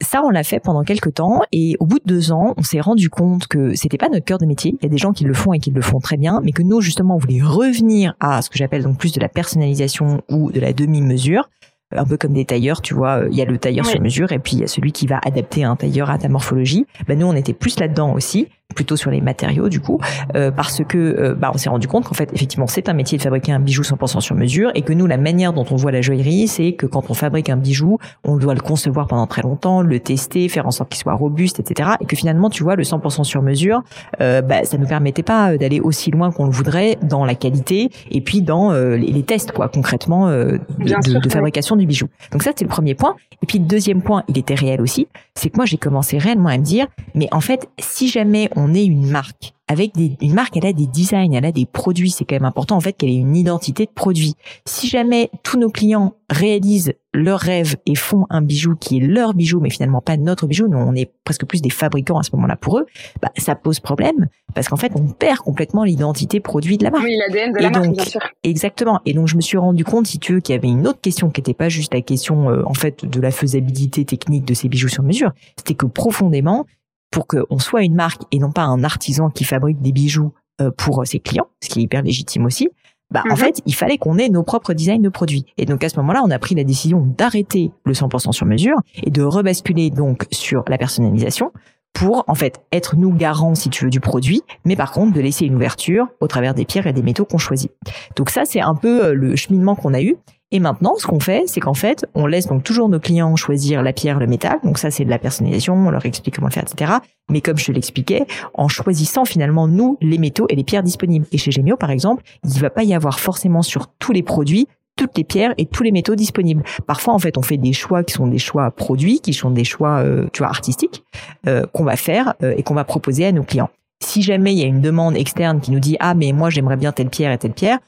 ça, 0.00 0.22
on 0.24 0.30
l'a 0.30 0.42
fait 0.42 0.60
pendant 0.60 0.82
quelques 0.82 1.14
temps 1.14 1.42
et 1.52 1.76
au 1.78 1.86
bout 1.86 1.98
de 1.98 2.04
deux 2.04 2.32
ans, 2.32 2.54
on 2.56 2.62
s'est 2.62 2.80
rendu 2.80 3.10
compte 3.10 3.46
que 3.46 3.74
c'était 3.74 3.96
pas 3.96 4.08
notre 4.08 4.24
cœur 4.24 4.38
de 4.38 4.46
métier. 4.46 4.74
Il 4.80 4.82
y 4.82 4.86
a 4.86 4.88
des 4.88 4.98
gens 4.98 5.12
qui 5.12 5.24
le 5.24 5.34
font 5.34 5.52
et 5.52 5.58
qui 5.58 5.70
le 5.70 5.80
font 5.80 6.00
très 6.00 6.16
bien, 6.16 6.40
mais 6.42 6.52
que 6.52 6.62
nous, 6.62 6.80
justement, 6.80 7.14
on 7.14 7.18
voulait 7.18 7.42
revenir 7.42 8.14
à 8.20 8.42
ce 8.42 8.50
que 8.50 8.58
j'appelle 8.58 8.82
donc 8.82 8.98
plus 8.98 9.12
de 9.12 9.20
la 9.20 9.28
personnalisation 9.28 10.22
ou 10.28 10.50
de 10.50 10.60
la 10.60 10.72
demi-mesure 10.72 11.48
un 11.96 12.04
peu 12.04 12.16
comme 12.16 12.32
des 12.32 12.44
tailleurs, 12.44 12.82
tu 12.82 12.94
vois, 12.94 13.22
il 13.30 13.36
y 13.36 13.42
a 13.42 13.44
le 13.44 13.58
tailleur 13.58 13.86
sur 13.86 14.00
mesure 14.00 14.32
et 14.32 14.38
puis 14.38 14.54
il 14.54 14.60
y 14.60 14.64
a 14.64 14.66
celui 14.66 14.92
qui 14.92 15.06
va 15.06 15.20
adapter 15.24 15.64
un 15.64 15.76
tailleur 15.76 16.10
à 16.10 16.18
ta 16.18 16.28
morphologie. 16.28 16.86
Ben 17.06 17.18
nous, 17.18 17.26
on 17.26 17.34
était 17.34 17.52
plus 17.52 17.78
là-dedans 17.78 18.12
aussi 18.14 18.48
plutôt 18.74 18.96
sur 18.96 19.10
les 19.10 19.20
matériaux 19.20 19.68
du 19.68 19.80
coup, 19.80 20.00
euh, 20.34 20.50
parce 20.50 20.82
que 20.86 20.98
euh, 20.98 21.34
bah, 21.34 21.50
on 21.54 21.58
s'est 21.58 21.68
rendu 21.68 21.88
compte 21.88 22.04
qu'en 22.04 22.14
fait 22.14 22.30
effectivement 22.32 22.66
c'est 22.66 22.88
un 22.88 22.92
métier 22.92 23.18
de 23.18 23.22
fabriquer 23.22 23.52
un 23.52 23.60
bijou 23.60 23.82
100% 23.82 24.20
sur 24.20 24.34
mesure 24.34 24.70
et 24.74 24.82
que 24.82 24.92
nous 24.92 25.06
la 25.06 25.16
manière 25.16 25.52
dont 25.52 25.64
on 25.70 25.76
voit 25.76 25.92
la 25.92 26.02
joaillerie 26.02 26.48
c'est 26.48 26.72
que 26.72 26.86
quand 26.86 27.10
on 27.10 27.14
fabrique 27.14 27.48
un 27.48 27.56
bijou 27.56 27.98
on 28.24 28.36
doit 28.36 28.54
le 28.54 28.60
concevoir 28.60 29.06
pendant 29.06 29.26
très 29.26 29.42
longtemps, 29.42 29.82
le 29.82 30.00
tester, 30.00 30.48
faire 30.48 30.66
en 30.66 30.70
sorte 30.70 30.90
qu'il 30.90 31.00
soit 31.00 31.14
robuste, 31.14 31.60
etc. 31.60 31.90
Et 32.00 32.06
que 32.06 32.16
finalement 32.16 32.50
tu 32.50 32.62
vois 32.62 32.76
le 32.76 32.82
100% 32.82 33.24
sur 33.24 33.42
mesure, 33.42 33.82
euh, 34.20 34.42
bah, 34.42 34.64
ça 34.64 34.78
nous 34.78 34.86
permettait 34.86 35.22
pas 35.22 35.56
d'aller 35.56 35.80
aussi 35.80 36.10
loin 36.10 36.30
qu'on 36.30 36.46
le 36.46 36.50
voudrait 36.50 36.98
dans 37.02 37.24
la 37.24 37.34
qualité 37.34 37.90
et 38.10 38.20
puis 38.20 38.42
dans 38.42 38.72
euh, 38.72 38.96
les, 38.96 39.22
tests 39.22 39.52
quoi 39.52 39.68
concrètement 39.68 40.28
de, 40.28 40.60
de, 40.78 41.28
fabrication 41.30 41.76
du 41.76 41.86
bijou. 41.86 42.06
Donc 42.32 42.42
ça 42.42 42.52
c'est 42.54 42.64
le 42.64 42.68
premier 42.68 42.94
point. 42.94 43.16
Et 43.42 43.46
puis 43.46 43.58
le 43.58 43.64
deuxième 43.64 44.02
point 44.02 44.22
il 44.28 44.36
était 44.36 44.54
réel 44.54 44.80
aussi, 44.80 45.08
c'est 45.34 45.50
que 45.50 45.56
moi 45.56 45.64
j'ai 45.64 45.78
commencé 45.78 46.18
réellement 46.18 46.50
à 46.50 46.58
me 46.58 46.62
dire 46.62 46.86
mais 47.14 47.28
en 47.32 47.40
fait 47.40 47.68
si 47.78 48.08
jamais 48.08 48.50
on 48.56 48.63
on 48.64 48.74
est 48.74 48.84
une 48.84 49.10
marque 49.10 49.54
avec 49.66 49.94
des, 49.94 50.16
une 50.20 50.34
marque, 50.34 50.56
elle 50.56 50.66
a 50.66 50.72
des 50.72 50.86
designs, 50.86 51.32
elle 51.32 51.44
a 51.44 51.52
des 51.52 51.64
produits. 51.64 52.10
C'est 52.10 52.24
quand 52.24 52.36
même 52.36 52.44
important 52.44 52.76
en 52.76 52.80
fait 52.80 52.92
qu'elle 52.92 53.08
ait 53.08 53.16
une 53.16 53.36
identité 53.36 53.86
de 53.86 53.90
produit. 53.90 54.34
Si 54.66 54.88
jamais 54.88 55.30
tous 55.42 55.58
nos 55.58 55.70
clients 55.70 56.14
réalisent 56.28 56.92
leur 57.14 57.40
rêve 57.40 57.76
et 57.86 57.94
font 57.94 58.26
un 58.28 58.42
bijou 58.42 58.76
qui 58.76 58.98
est 58.98 59.00
leur 59.00 59.32
bijou, 59.32 59.60
mais 59.60 59.70
finalement 59.70 60.02
pas 60.02 60.16
notre 60.16 60.46
bijou, 60.46 60.68
nous 60.68 60.76
on 60.76 60.94
est 60.94 61.10
presque 61.24 61.46
plus 61.46 61.62
des 61.62 61.70
fabricants 61.70 62.18
à 62.18 62.22
ce 62.22 62.30
moment-là 62.36 62.56
pour 62.56 62.78
eux, 62.78 62.86
bah, 63.22 63.30
ça 63.38 63.54
pose 63.54 63.80
problème 63.80 64.28
parce 64.54 64.68
qu'en 64.68 64.76
fait 64.76 64.92
on 64.96 65.08
perd 65.08 65.38
complètement 65.38 65.84
l'identité 65.84 66.40
produit 66.40 66.76
de 66.76 66.84
la 66.84 66.90
marque. 66.90 67.04
Oui, 67.04 67.16
l'ADN 67.16 67.52
de 67.52 67.58
la 67.60 67.70
marque, 67.70 67.90
bien 67.90 68.04
sûr. 68.04 68.20
Exactement. 68.42 69.00
Et 69.06 69.14
donc 69.14 69.28
je 69.28 69.36
me 69.36 69.40
suis 69.40 69.56
rendu 69.56 69.84
compte, 69.84 70.06
si 70.06 70.18
tu 70.18 70.34
veux, 70.34 70.40
qu'il 70.40 70.54
y 70.54 70.58
avait 70.58 70.68
une 70.68 70.86
autre 70.86 71.00
question 71.00 71.30
qui 71.30 71.40
n'était 71.40 71.54
pas 71.54 71.70
juste 71.70 71.94
la 71.94 72.02
question 72.02 72.50
euh, 72.50 72.62
en 72.66 72.74
fait 72.74 73.06
de 73.06 73.20
la 73.20 73.30
faisabilité 73.30 74.04
technique 74.04 74.44
de 74.44 74.52
ces 74.52 74.68
bijoux 74.68 74.88
sur 74.88 75.02
mesure, 75.02 75.32
c'était 75.56 75.74
que 75.74 75.86
profondément 75.86 76.66
pour 77.14 77.28
qu'on 77.28 77.60
soit 77.60 77.84
une 77.84 77.94
marque 77.94 78.22
et 78.32 78.40
non 78.40 78.50
pas 78.50 78.64
un 78.64 78.82
artisan 78.82 79.30
qui 79.30 79.44
fabrique 79.44 79.80
des 79.80 79.92
bijoux 79.92 80.32
euh, 80.60 80.72
pour 80.76 81.06
ses 81.06 81.20
clients, 81.20 81.46
ce 81.62 81.68
qui 81.68 81.78
est 81.78 81.82
hyper 81.84 82.02
légitime 82.02 82.44
aussi, 82.44 82.68
bah, 83.12 83.22
en 83.30 83.34
mhm. 83.34 83.36
fait, 83.36 83.62
il 83.66 83.74
fallait 83.76 83.98
qu'on 83.98 84.18
ait 84.18 84.28
nos 84.28 84.42
propres 84.42 84.74
designs 84.74 85.00
de 85.00 85.08
produits. 85.08 85.44
Et 85.56 85.64
donc, 85.64 85.84
à 85.84 85.88
ce 85.88 85.96
moment-là, 85.98 86.22
on 86.24 86.30
a 86.32 86.38
pris 86.40 86.56
la 86.56 86.64
décision 86.64 87.06
d'arrêter 87.16 87.70
le 87.84 87.92
100% 87.92 88.32
sur 88.32 88.46
mesure 88.46 88.80
et 89.00 89.10
de 89.10 89.22
rebasculer 89.22 89.90
donc 89.90 90.26
sur 90.32 90.64
la 90.66 90.76
personnalisation 90.76 91.52
pour, 91.92 92.24
en 92.26 92.34
fait, 92.34 92.60
être 92.72 92.96
nous 92.96 93.12
garants, 93.12 93.54
si 93.54 93.70
tu 93.70 93.84
veux, 93.84 93.90
du 93.90 94.00
produit, 94.00 94.42
mais 94.64 94.74
par 94.74 94.90
contre, 94.90 95.12
de 95.12 95.20
laisser 95.20 95.46
une 95.46 95.54
ouverture 95.54 96.08
au 96.18 96.26
travers 96.26 96.52
des 96.52 96.64
pierres 96.64 96.88
et 96.88 96.92
des 96.92 97.02
métaux 97.02 97.24
qu'on 97.24 97.38
choisit. 97.38 97.70
Donc 98.16 98.30
ça, 98.30 98.44
c'est 98.44 98.60
un 98.60 98.74
peu 98.74 99.04
euh, 99.04 99.14
le 99.14 99.36
cheminement 99.36 99.76
qu'on 99.76 99.94
a 99.94 100.02
eu. 100.02 100.16
Et 100.50 100.60
maintenant, 100.60 100.94
ce 100.96 101.06
qu'on 101.06 101.20
fait, 101.20 101.44
c'est 101.46 101.60
qu'en 101.60 101.74
fait, 101.74 102.06
on 102.14 102.26
laisse 102.26 102.46
donc 102.46 102.62
toujours 102.62 102.88
nos 102.88 103.00
clients 103.00 103.34
choisir 103.34 103.82
la 103.82 103.92
pierre, 103.92 104.20
le 104.20 104.26
métal. 104.26 104.58
Donc 104.62 104.78
ça, 104.78 104.90
c'est 104.90 105.04
de 105.04 105.10
la 105.10 105.18
personnalisation. 105.18 105.74
On 105.74 105.90
leur 105.90 106.06
explique 106.06 106.36
comment 106.36 106.50
faire, 106.50 106.62
etc. 106.62 106.92
Mais 107.30 107.40
comme 107.40 107.58
je 107.58 107.66
te 107.66 107.72
l'expliquais, 107.72 108.26
en 108.54 108.68
choisissant 108.68 109.24
finalement 109.24 109.66
nous 109.66 109.98
les 110.00 110.18
métaux 110.18 110.46
et 110.48 110.54
les 110.54 110.64
pierres 110.64 110.82
disponibles. 110.82 111.26
Et 111.32 111.38
chez 111.38 111.50
Gemio, 111.50 111.76
par 111.76 111.90
exemple, 111.90 112.22
il 112.44 112.54
ne 112.54 112.60
va 112.60 112.70
pas 112.70 112.84
y 112.84 112.94
avoir 112.94 113.18
forcément 113.18 113.62
sur 113.62 113.88
tous 113.98 114.12
les 114.12 114.22
produits 114.22 114.68
toutes 114.96 115.16
les 115.16 115.24
pierres 115.24 115.54
et 115.58 115.66
tous 115.66 115.82
les 115.82 115.92
métaux 115.92 116.14
disponibles. 116.14 116.62
Parfois, 116.86 117.14
en 117.14 117.18
fait, 117.18 117.36
on 117.36 117.42
fait 117.42 117.56
des 117.56 117.72
choix 117.72 118.04
qui 118.04 118.14
sont 118.14 118.26
des 118.26 118.38
choix 118.38 118.70
produits, 118.70 119.20
qui 119.20 119.32
sont 119.32 119.50
des 119.50 119.64
choix, 119.64 119.98
euh, 119.98 120.26
tu 120.32 120.38
vois, 120.38 120.48
artistiques, 120.48 121.04
euh, 121.46 121.66
qu'on 121.72 121.84
va 121.84 121.96
faire 121.96 122.34
euh, 122.42 122.54
et 122.56 122.62
qu'on 122.62 122.74
va 122.74 122.84
proposer 122.84 123.26
à 123.26 123.32
nos 123.32 123.42
clients. 123.42 123.70
Si 124.00 124.22
jamais 124.22 124.52
il 124.52 124.58
y 124.58 124.62
a 124.62 124.66
une 124.66 124.80
demande 124.80 125.16
externe 125.16 125.60
qui 125.60 125.70
nous 125.70 125.80
dit 125.80 125.96
ah 125.98 126.14
mais 126.14 126.32
moi 126.32 126.50
j'aimerais 126.50 126.76
bien 126.76 126.92
telle 126.92 127.08
pierre 127.08 127.32
et 127.32 127.38
telle 127.38 127.52
pierre, 127.52 127.78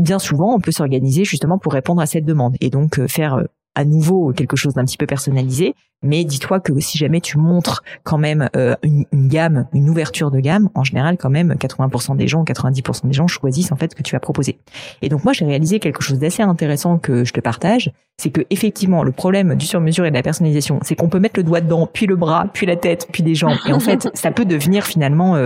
bien 0.00 0.18
souvent, 0.18 0.54
on 0.54 0.60
peut 0.60 0.72
s'organiser 0.72 1.24
justement 1.24 1.58
pour 1.58 1.72
répondre 1.72 2.00
à 2.00 2.06
cette 2.06 2.24
demande 2.24 2.56
et 2.60 2.70
donc 2.70 2.98
euh, 2.98 3.06
faire 3.06 3.34
euh, 3.34 3.44
à 3.74 3.84
nouveau 3.84 4.32
quelque 4.32 4.56
chose 4.56 4.74
d'un 4.74 4.84
petit 4.84 4.96
peu 4.96 5.06
personnalisé. 5.06 5.74
Mais 6.02 6.24
dis-toi 6.24 6.60
que 6.60 6.78
si 6.80 6.96
jamais 6.96 7.20
tu 7.20 7.36
montres 7.38 7.82
quand 8.04 8.16
même 8.16 8.48
euh, 8.56 8.74
une, 8.82 9.04
gamme, 9.12 9.66
une 9.74 9.90
ouverture 9.90 10.30
de 10.30 10.40
gamme, 10.40 10.70
en 10.74 10.82
général 10.82 11.18
quand 11.18 11.30
même 11.30 11.52
80% 11.52 12.16
des 12.16 12.26
gens, 12.26 12.42
90% 12.42 13.06
des 13.06 13.12
gens 13.12 13.28
choisissent 13.28 13.70
en 13.70 13.76
fait 13.76 13.92
ce 13.92 13.96
que 13.96 14.02
tu 14.02 14.16
vas 14.16 14.20
proposer. 14.20 14.58
Et 15.02 15.08
donc 15.08 15.24
moi 15.24 15.34
j'ai 15.34 15.44
réalisé 15.44 15.78
quelque 15.78 16.02
chose 16.02 16.18
d'assez 16.18 16.42
intéressant 16.42 16.98
que 16.98 17.24
je 17.24 17.32
te 17.32 17.40
partage, 17.40 17.92
c'est 18.16 18.30
que 18.30 18.40
effectivement 18.48 19.04
le 19.04 19.12
problème 19.12 19.54
du 19.56 19.66
sur-mesure 19.66 20.06
et 20.06 20.10
de 20.10 20.16
la 20.16 20.22
personnalisation, 20.22 20.78
c'est 20.82 20.96
qu'on 20.96 21.08
peut 21.08 21.20
mettre 21.20 21.38
le 21.38 21.44
doigt 21.44 21.60
dedans, 21.60 21.86
puis 21.86 22.06
le 22.06 22.16
bras, 22.16 22.46
puis 22.52 22.66
la 22.66 22.76
tête, 22.76 23.08
puis 23.12 23.22
les 23.22 23.34
jambes, 23.34 23.58
et 23.68 23.72
en 23.72 23.80
fait 23.80 24.08
ça 24.14 24.30
peut 24.30 24.46
devenir 24.46 24.86
finalement 24.86 25.36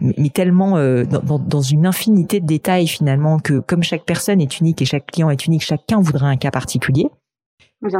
mais 0.00 0.30
tellement 0.30 0.76
euh, 0.76 1.04
dans, 1.04 1.38
dans, 1.38 1.60
une 1.60 1.86
infinité 1.86 2.40
de 2.40 2.46
détails 2.46 2.86
finalement 2.86 3.38
que 3.38 3.58
comme 3.58 3.82
chaque 3.82 4.04
personne 4.04 4.40
est 4.40 4.60
unique 4.60 4.80
et 4.82 4.84
chaque 4.84 5.06
client 5.06 5.30
est 5.30 5.46
unique, 5.46 5.62
chacun 5.62 6.00
voudrait 6.00 6.26
un 6.26 6.36
cas 6.36 6.50
particulier. 6.50 7.08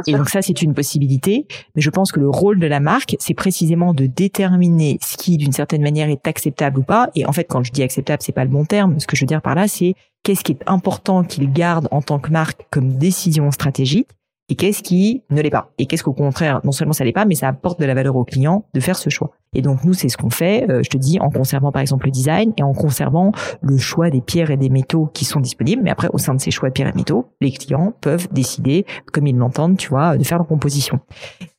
Et 0.07 0.11
donc 0.13 0.29
ça, 0.29 0.41
c'est 0.41 0.61
une 0.61 0.73
possibilité. 0.73 1.47
Mais 1.75 1.81
je 1.81 1.89
pense 1.89 2.11
que 2.11 2.19
le 2.19 2.29
rôle 2.29 2.59
de 2.59 2.67
la 2.67 2.79
marque, 2.79 3.15
c'est 3.19 3.33
précisément 3.33 3.93
de 3.93 4.07
déterminer 4.07 4.97
ce 5.01 5.15
qui, 5.15 5.37
d'une 5.37 5.53
certaine 5.53 5.81
manière, 5.81 6.09
est 6.09 6.27
acceptable 6.27 6.79
ou 6.79 6.83
pas. 6.83 7.09
Et 7.15 7.25
en 7.25 7.31
fait, 7.31 7.45
quand 7.45 7.63
je 7.63 7.71
dis 7.71 7.81
acceptable, 7.81 8.21
c'est 8.21 8.33
pas 8.33 8.43
le 8.43 8.49
bon 8.49 8.65
terme. 8.65 8.99
Ce 8.99 9.07
que 9.07 9.15
je 9.15 9.23
veux 9.23 9.27
dire 9.27 9.41
par 9.41 9.55
là, 9.55 9.67
c'est 9.67 9.95
qu'est-ce 10.23 10.43
qui 10.43 10.51
est 10.51 10.63
important 10.67 11.23
qu'il 11.23 11.51
garde 11.53 11.87
en 11.91 12.01
tant 12.01 12.19
que 12.19 12.29
marque 12.29 12.65
comme 12.71 12.97
décision 12.97 13.51
stratégique 13.51 14.09
et 14.49 14.55
qu'est-ce 14.55 14.81
qui 14.81 15.23
ne 15.29 15.41
l'est 15.41 15.51
pas? 15.51 15.71
Et 15.77 15.85
qu'est-ce 15.85 16.03
qu'au 16.03 16.13
contraire, 16.13 16.59
non 16.63 16.71
seulement 16.71 16.93
ça 16.93 17.05
l'est 17.05 17.11
pas, 17.11 17.25
mais 17.25 17.35
ça 17.35 17.47
apporte 17.47 17.79
de 17.79 17.85
la 17.85 17.93
valeur 17.93 18.15
au 18.15 18.23
client 18.23 18.65
de 18.73 18.79
faire 18.79 18.97
ce 18.97 19.09
choix. 19.09 19.31
Et 19.53 19.61
donc 19.61 19.83
nous, 19.83 19.93
c'est 19.93 20.09
ce 20.09 20.17
qu'on 20.17 20.29
fait, 20.29 20.69
euh, 20.69 20.81
je 20.83 20.89
te 20.89 20.97
dis, 20.97 21.19
en 21.19 21.29
conservant 21.29 21.71
par 21.71 21.81
exemple 21.81 22.05
le 22.05 22.11
design 22.11 22.53
et 22.57 22.63
en 22.63 22.73
conservant 22.73 23.31
le 23.61 23.77
choix 23.77 24.09
des 24.09 24.21
pierres 24.21 24.51
et 24.51 24.57
des 24.57 24.69
métaux 24.69 25.09
qui 25.13 25.25
sont 25.25 25.39
disponibles. 25.39 25.81
Mais 25.83 25.91
après, 25.91 26.09
au 26.13 26.17
sein 26.17 26.33
de 26.33 26.41
ces 26.41 26.51
choix 26.51 26.69
de 26.69 26.73
pierres 26.73 26.87
et 26.87 26.93
métaux, 26.93 27.27
les 27.41 27.51
clients 27.51 27.93
peuvent 28.01 28.27
décider, 28.31 28.85
comme 29.13 29.27
ils 29.27 29.37
l'entendent, 29.37 29.77
tu 29.77 29.89
vois, 29.89 30.17
de 30.17 30.23
faire 30.23 30.39
leur 30.39 30.47
composition. 30.47 30.99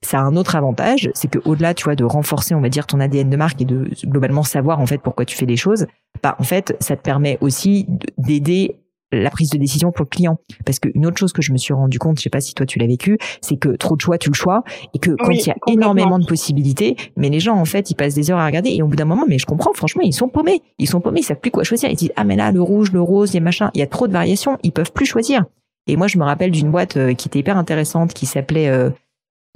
Ça 0.02 0.18
a 0.18 0.22
un 0.22 0.36
autre 0.36 0.56
avantage, 0.56 1.10
c'est 1.14 1.30
que 1.30 1.38
au-delà, 1.44 1.74
tu 1.74 1.84
vois, 1.84 1.94
de 1.94 2.04
renforcer, 2.04 2.54
on 2.54 2.60
va 2.60 2.68
dire, 2.68 2.86
ton 2.86 3.00
ADN 3.00 3.30
de 3.30 3.36
marque 3.36 3.60
et 3.60 3.64
de 3.64 3.88
globalement 4.04 4.42
savoir 4.42 4.80
en 4.80 4.86
fait 4.86 4.98
pourquoi 4.98 5.24
tu 5.24 5.36
fais 5.36 5.46
les 5.46 5.56
choses, 5.56 5.86
bah 6.22 6.36
en 6.38 6.44
fait, 6.44 6.76
ça 6.80 6.96
te 6.96 7.02
permet 7.02 7.38
aussi 7.40 7.86
d'aider 8.18 8.79
la 9.12 9.30
prise 9.30 9.50
de 9.50 9.58
décision 9.58 9.92
pour 9.92 10.04
le 10.04 10.08
client. 10.08 10.38
Parce 10.64 10.78
qu'une 10.78 11.06
autre 11.06 11.18
chose 11.18 11.32
que 11.32 11.42
je 11.42 11.52
me 11.52 11.58
suis 11.58 11.74
rendu 11.74 11.98
compte, 11.98 12.18
je 12.18 12.22
sais 12.22 12.30
pas 12.30 12.40
si 12.40 12.54
toi 12.54 12.66
tu 12.66 12.78
l'as 12.78 12.86
vécu, 12.86 13.18
c'est 13.40 13.56
que 13.56 13.70
trop 13.70 13.96
de 13.96 14.00
choix, 14.00 14.18
tu 14.18 14.30
le 14.30 14.34
choix, 14.34 14.62
et 14.94 14.98
que 14.98 15.10
quand 15.12 15.30
il 15.30 15.40
y 15.40 15.50
a 15.50 15.56
énormément 15.66 16.18
de 16.18 16.26
possibilités, 16.26 16.96
mais 17.16 17.28
les 17.28 17.40
gens 17.40 17.56
en 17.56 17.64
fait, 17.64 17.90
ils 17.90 17.94
passent 17.94 18.14
des 18.14 18.30
heures 18.30 18.38
à 18.38 18.46
regarder, 18.46 18.70
et 18.70 18.82
au 18.82 18.86
bout 18.86 18.96
d'un 18.96 19.04
moment, 19.04 19.24
mais 19.28 19.38
je 19.38 19.46
comprends, 19.46 19.72
franchement, 19.72 20.02
ils 20.04 20.12
sont 20.12 20.28
paumés, 20.28 20.62
ils 20.78 20.88
sont 20.88 21.00
paumés, 21.00 21.20
ils 21.20 21.24
savent 21.24 21.40
plus 21.40 21.50
quoi 21.50 21.64
choisir. 21.64 21.90
Ils 21.90 21.96
disent 21.96 22.12
ah 22.16 22.24
mais 22.24 22.36
là 22.36 22.52
le 22.52 22.62
rouge, 22.62 22.92
le 22.92 23.00
rose, 23.00 23.32
il 23.32 23.36
y 23.36 23.38
a 23.38 23.42
machin, 23.42 23.70
il 23.74 23.80
y 23.80 23.82
a 23.82 23.86
trop 23.86 24.06
de 24.06 24.12
variations, 24.12 24.58
ils 24.62 24.72
peuvent 24.72 24.92
plus 24.92 25.06
choisir. 25.06 25.44
Et 25.86 25.96
moi, 25.96 26.06
je 26.06 26.18
me 26.18 26.24
rappelle 26.24 26.50
d'une 26.50 26.70
boîte 26.70 26.96
euh, 26.96 27.14
qui 27.14 27.28
était 27.28 27.40
hyper 27.40 27.56
intéressante, 27.56 28.12
qui 28.12 28.26
s'appelait 28.26 28.68
euh, 28.68 28.90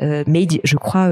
euh, 0.01 0.25
Made, 0.27 0.59
je 0.65 0.77
crois. 0.77 1.11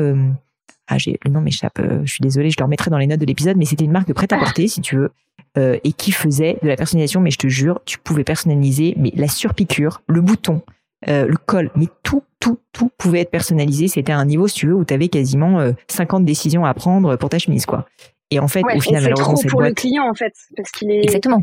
ah, 0.88 0.98
j'ai 0.98 1.18
le 1.24 1.30
nom 1.30 1.40
m'échappe. 1.40 1.80
je 2.04 2.10
suis 2.12 2.22
désolée, 2.22 2.50
je 2.50 2.56
le 2.58 2.64
remettrai 2.64 2.90
dans 2.90 2.98
les 2.98 3.06
notes 3.06 3.20
de 3.20 3.26
l'épisode, 3.26 3.56
mais 3.56 3.64
c'était 3.64 3.84
une 3.84 3.92
marque 3.92 4.08
de 4.08 4.12
prêt-à-porter, 4.12 4.66
si 4.68 4.80
tu 4.80 4.96
veux. 4.96 5.10
Euh, 5.58 5.78
et 5.84 5.92
qui 5.92 6.12
faisait 6.12 6.56
de 6.62 6.68
la 6.68 6.76
personnalisation, 6.76 7.20
mais 7.20 7.30
je 7.30 7.36
te 7.36 7.46
jure, 7.46 7.80
tu 7.84 7.98
pouvais 7.98 8.24
personnaliser, 8.24 8.94
mais 8.96 9.12
la 9.14 9.28
surpiqûre, 9.28 10.00
le 10.06 10.22
bouton, 10.22 10.62
euh, 11.08 11.26
le 11.26 11.36
col, 11.36 11.70
mais 11.76 11.88
tout, 12.02 12.22
tout, 12.40 12.58
tout 12.72 12.88
pouvait 12.96 13.20
être 13.20 13.30
personnalisé. 13.30 13.86
C'était 13.86 14.12
un 14.12 14.24
niveau, 14.24 14.48
si 14.48 14.54
tu 14.54 14.68
veux, 14.68 14.74
où 14.74 14.86
tu 14.86 14.94
avais 14.94 15.08
quasiment 15.08 15.62
50 15.88 16.22
euh, 16.22 16.24
décisions 16.24 16.64
à 16.64 16.72
prendre 16.72 17.16
pour 17.16 17.28
ta 17.28 17.38
chemise, 17.38 17.66
quoi. 17.66 17.84
Et 18.30 18.38
en 18.38 18.48
fait, 18.48 18.62
au 18.62 18.80
final, 18.80 19.02
malheureusement, 19.02 19.36
cette 19.36 19.50
pour 19.50 19.60
boîte... 19.60 19.68
le 19.68 19.74
client, 19.74 20.08
en 20.08 20.14
fait, 20.14 20.32
parce 20.56 20.70
qu'il 20.70 20.90
est... 20.90 21.02
Exactement. 21.02 21.42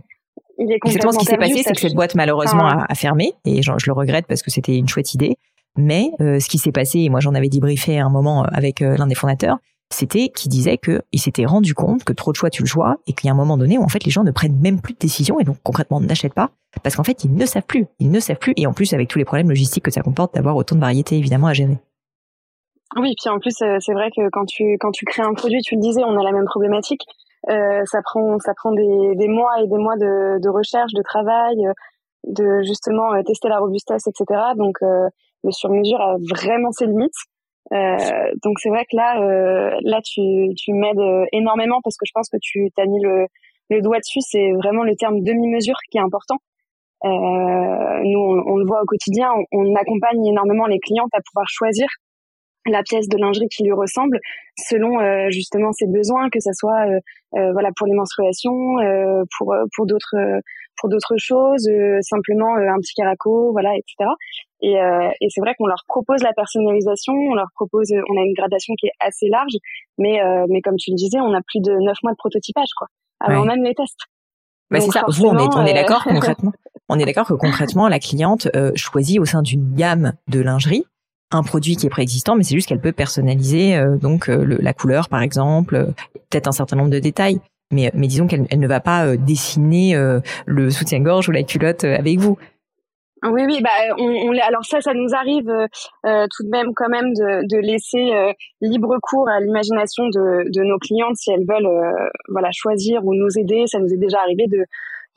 Il 0.57 0.71
est 0.71 0.77
Exactement, 0.83 1.11
ce 1.11 1.19
qui 1.19 1.25
s'est 1.25 1.37
passé, 1.37 1.61
c'est 1.63 1.73
que 1.73 1.79
cette 1.79 1.93
boîte, 1.93 2.15
malheureusement, 2.15 2.65
a, 2.67 2.95
fermé, 2.95 3.33
et 3.45 3.61
je, 3.61 3.71
je, 3.77 3.85
le 3.85 3.93
regrette 3.93 4.25
parce 4.25 4.41
que 4.41 4.49
c'était 4.49 4.75
une 4.75 4.89
chouette 4.89 5.13
idée. 5.13 5.37
Mais 5.77 6.09
ce 6.17 6.49
qui 6.49 6.57
s'est 6.57 6.71
passé, 6.71 7.01
et 7.01 7.09
moi 7.09 7.19
j'en 7.19 7.35
avais 7.35 7.47
débriefé 7.47 7.99
à 7.99 8.05
un 8.05 8.09
moment 8.09 8.41
avec 8.41 8.79
l'un 8.79 9.05
des 9.05 9.13
fondateurs, 9.15 9.59
c'était 9.91 10.29
qui 10.29 10.49
disait 10.49 10.77
qu'il 10.77 11.19
s'était 11.19 11.45
rendu 11.45 11.73
compte 11.73 12.03
que 12.03 12.13
trop 12.13 12.31
de 12.31 12.37
choix 12.37 12.49
tu 12.49 12.61
le 12.61 12.67
choix 12.67 12.97
et 13.07 13.13
qu'il 13.13 13.27
y 13.27 13.29
a 13.29 13.33
un 13.33 13.37
moment 13.37 13.57
donné 13.57 13.77
où 13.77 13.83
en 13.83 13.87
fait 13.87 14.03
les 14.03 14.11
gens 14.11 14.23
ne 14.23 14.31
prennent 14.31 14.59
même 14.59 14.81
plus 14.81 14.93
de 14.93 14.99
décisions 14.99 15.39
et 15.39 15.43
donc 15.43 15.57
concrètement 15.63 15.99
n'achètent 15.99 16.33
pas 16.33 16.51
parce 16.83 16.95
qu'en 16.95 17.03
fait 17.03 17.23
ils 17.23 17.33
ne 17.33 17.45
savent 17.45 17.65
plus, 17.65 17.87
ils 17.99 18.11
ne 18.11 18.19
savent 18.19 18.37
plus 18.37 18.53
et 18.55 18.67
en 18.67 18.73
plus 18.73 18.93
avec 18.93 19.07
tous 19.07 19.17
les 19.17 19.25
problèmes 19.25 19.49
logistiques 19.49 19.85
que 19.85 19.91
ça 19.91 20.01
comporte 20.01 20.35
d'avoir 20.35 20.55
autant 20.55 20.75
de 20.75 20.81
variétés 20.81 21.17
évidemment 21.17 21.47
à 21.47 21.53
gérer. 21.53 21.79
Oui, 22.97 23.13
puis 23.21 23.29
en 23.29 23.39
plus 23.39 23.61
euh, 23.61 23.77
c'est 23.79 23.93
vrai 23.93 24.09
que 24.15 24.29
quand 24.31 24.45
tu 24.45 24.77
quand 24.79 24.91
tu 24.91 25.05
crées 25.05 25.21
un 25.21 25.33
produit, 25.33 25.61
tu 25.61 25.75
le 25.75 25.81
disais, 25.81 26.01
on 26.03 26.17
a 26.17 26.23
la 26.23 26.31
même 26.31 26.45
problématique. 26.45 27.01
Euh, 27.49 27.83
ça 27.85 28.01
prend 28.03 28.39
ça 28.39 28.53
prend 28.55 28.71
des, 28.71 29.15
des 29.15 29.27
mois 29.27 29.61
et 29.61 29.67
des 29.67 29.77
mois 29.77 29.95
de, 29.95 30.41
de 30.41 30.49
recherche, 30.49 30.93
de 30.93 31.03
travail, 31.03 31.55
de 32.27 32.61
justement 32.63 33.13
euh, 33.13 33.21
tester 33.23 33.47
la 33.47 33.59
robustesse, 33.59 34.07
etc. 34.07 34.41
Donc 34.57 34.77
le 34.81 35.51
sur 35.51 35.69
mesure 35.69 36.01
a 36.01 36.17
vraiment 36.31 36.71
ses 36.71 36.87
limites. 36.87 37.13
Euh, 37.71 38.31
donc 38.43 38.59
c'est 38.59 38.69
vrai 38.69 38.85
que 38.85 38.95
là, 38.95 39.21
euh, 39.21 39.77
là 39.83 40.01
tu, 40.03 40.21
tu 40.57 40.73
m'aides 40.73 40.99
euh, 40.99 41.25
énormément 41.31 41.79
parce 41.83 41.97
que 41.97 42.05
je 42.05 42.11
pense 42.13 42.29
que 42.29 42.37
tu 42.41 42.69
t'as 42.75 42.85
mis 42.85 43.01
le, 43.01 43.27
le 43.69 43.81
doigt 43.81 43.99
dessus. 43.99 44.21
C'est 44.21 44.51
vraiment 44.53 44.83
le 44.83 44.95
terme 44.95 45.21
demi-mesure 45.21 45.77
qui 45.91 45.97
est 45.97 46.01
important. 46.01 46.37
Nous, 47.03 48.19
on, 48.19 48.57
le 48.57 48.65
voit 48.65 48.81
au 48.81 48.85
quotidien, 48.85 49.29
on, 49.31 49.45
on, 49.59 49.75
accompagne 49.75 50.25
énormément 50.25 50.65
les 50.65 50.79
clientes 50.79 51.11
à 51.13 51.19
pouvoir 51.21 51.47
choisir 51.47 51.87
la 52.65 52.83
pièce 52.83 53.07
de 53.07 53.17
lingerie 53.17 53.47
qui 53.47 53.63
lui 53.63 53.71
ressemble 53.71 54.19
selon 54.57 54.99
euh, 54.99 55.29
justement 55.29 55.71
ses 55.71 55.87
besoins, 55.87 56.29
que 56.29 56.41
ça 56.41 56.51
soit 56.51 56.87
euh, 56.87 57.51
voilà 57.53 57.69
pour 57.77 57.87
les 57.87 57.93
menstruations, 57.93 58.75
pour 59.37 59.55
pour 59.75 59.85
d'autres 59.85 60.41
pour 60.77 60.89
d'autres 60.89 61.15
choses, 61.17 61.69
simplement 62.01 62.55
un 62.55 62.79
petit 62.79 62.93
caraco, 62.95 63.51
voilà, 63.53 63.75
etc. 63.75 64.09
Et, 64.61 64.79
euh, 64.79 65.09
et 65.21 65.27
c'est 65.29 65.41
vrai 65.41 65.55
qu'on 65.57 65.67
leur 65.67 65.83
propose 65.87 66.21
la 66.21 66.33
personnalisation, 66.33 67.13
on 67.13 67.33
leur 67.33 67.47
propose, 67.55 67.91
on 67.91 68.17
a 68.17 68.23
une 68.25 68.33
gradation 68.33 68.73
qui 68.79 68.87
est 68.87 68.97
assez 68.99 69.27
large, 69.29 69.53
mais 69.97 70.21
euh, 70.21 70.45
mais 70.49 70.61
comme 70.61 70.75
tu 70.75 70.91
le 70.91 70.95
disais, 70.95 71.19
on 71.19 71.33
a 71.33 71.41
plus 71.41 71.61
de 71.61 71.71
neuf 71.71 71.97
mois 72.03 72.11
de 72.11 72.17
prototypage, 72.17 72.69
quoi, 72.77 72.87
avant 73.21 73.45
même 73.45 73.63
les 73.63 73.73
tests. 73.73 74.05
Bah 74.71 74.79
c'est 74.79 74.91
ça. 74.91 75.03
Vous, 75.07 75.25
on 75.25 75.37
est, 75.37 75.55
on 75.55 75.65
est 75.65 75.73
d'accord 75.73 76.03
euh, 76.07 76.11
concrètement. 76.13 76.53
on 76.89 76.99
est 76.99 77.05
d'accord 77.05 77.27
que 77.27 77.33
concrètement, 77.33 77.87
la 77.87 77.99
cliente 77.99 78.47
euh, 78.55 78.71
choisit 78.75 79.19
au 79.19 79.25
sein 79.25 79.41
d'une 79.41 79.73
gamme 79.73 80.13
de 80.27 80.39
lingerie 80.39 80.85
un 81.31 81.43
produit 81.43 81.75
qui 81.75 81.85
est 81.85 81.91
préexistant, 81.91 82.35
mais 82.35 82.43
c'est 82.43 82.55
juste 82.55 82.67
qu'elle 82.67 82.81
peut 82.81 82.91
personnaliser 82.91 83.75
euh, 83.75 83.97
donc 83.97 84.27
la 84.27 84.73
couleur, 84.73 85.09
par 85.09 85.21
exemple, 85.21 85.93
peut-être 86.29 86.47
un 86.47 86.51
certain 86.51 86.75
nombre 86.75 86.89
de 86.89 86.97
détails. 86.97 87.39
Mais, 87.71 87.91
mais 87.93 88.07
disons 88.07 88.25
qu'elle 88.25 88.47
elle 88.49 88.59
ne 88.59 88.67
va 88.67 88.79
pas 88.79 89.15
dessiner 89.15 89.95
le 90.47 90.71
soutien-gorge 90.71 91.29
ou 91.29 91.31
la 91.31 91.43
culotte 91.43 91.83
avec 91.83 92.17
vous. 92.17 92.39
Oui, 93.23 93.43
oui, 93.45 93.59
bah, 93.61 93.95
on, 93.97 94.29
on, 94.29 94.31
alors 94.39 94.63
ça, 94.63 94.79
ça 94.79 94.93
nous 94.93 95.13
arrive 95.13 95.49
euh, 95.49 95.67
euh, 96.05 96.25
tout 96.31 96.43
de 96.43 96.49
même 96.49 96.73
quand 96.73 96.87
même 96.87 97.11
de, 97.13 97.47
de 97.47 97.57
laisser 97.59 98.13
euh, 98.13 98.31
libre 98.61 98.97
cours 99.01 99.27
à 99.27 99.41
l'imagination 99.41 100.05
de, 100.05 100.49
de, 100.49 100.63
nos 100.63 100.77
clientes 100.77 101.17
si 101.17 101.31
elles 101.31 101.45
veulent, 101.47 101.69
voilà, 102.29 102.49
choisir 102.53 103.03
ou 103.05 103.13
nous 103.13 103.37
aider. 103.37 103.65
Ça 103.67 103.79
nous 103.79 103.93
est 103.93 103.97
déjà 103.97 104.19
arrivé 104.19 104.45
de, 104.47 104.59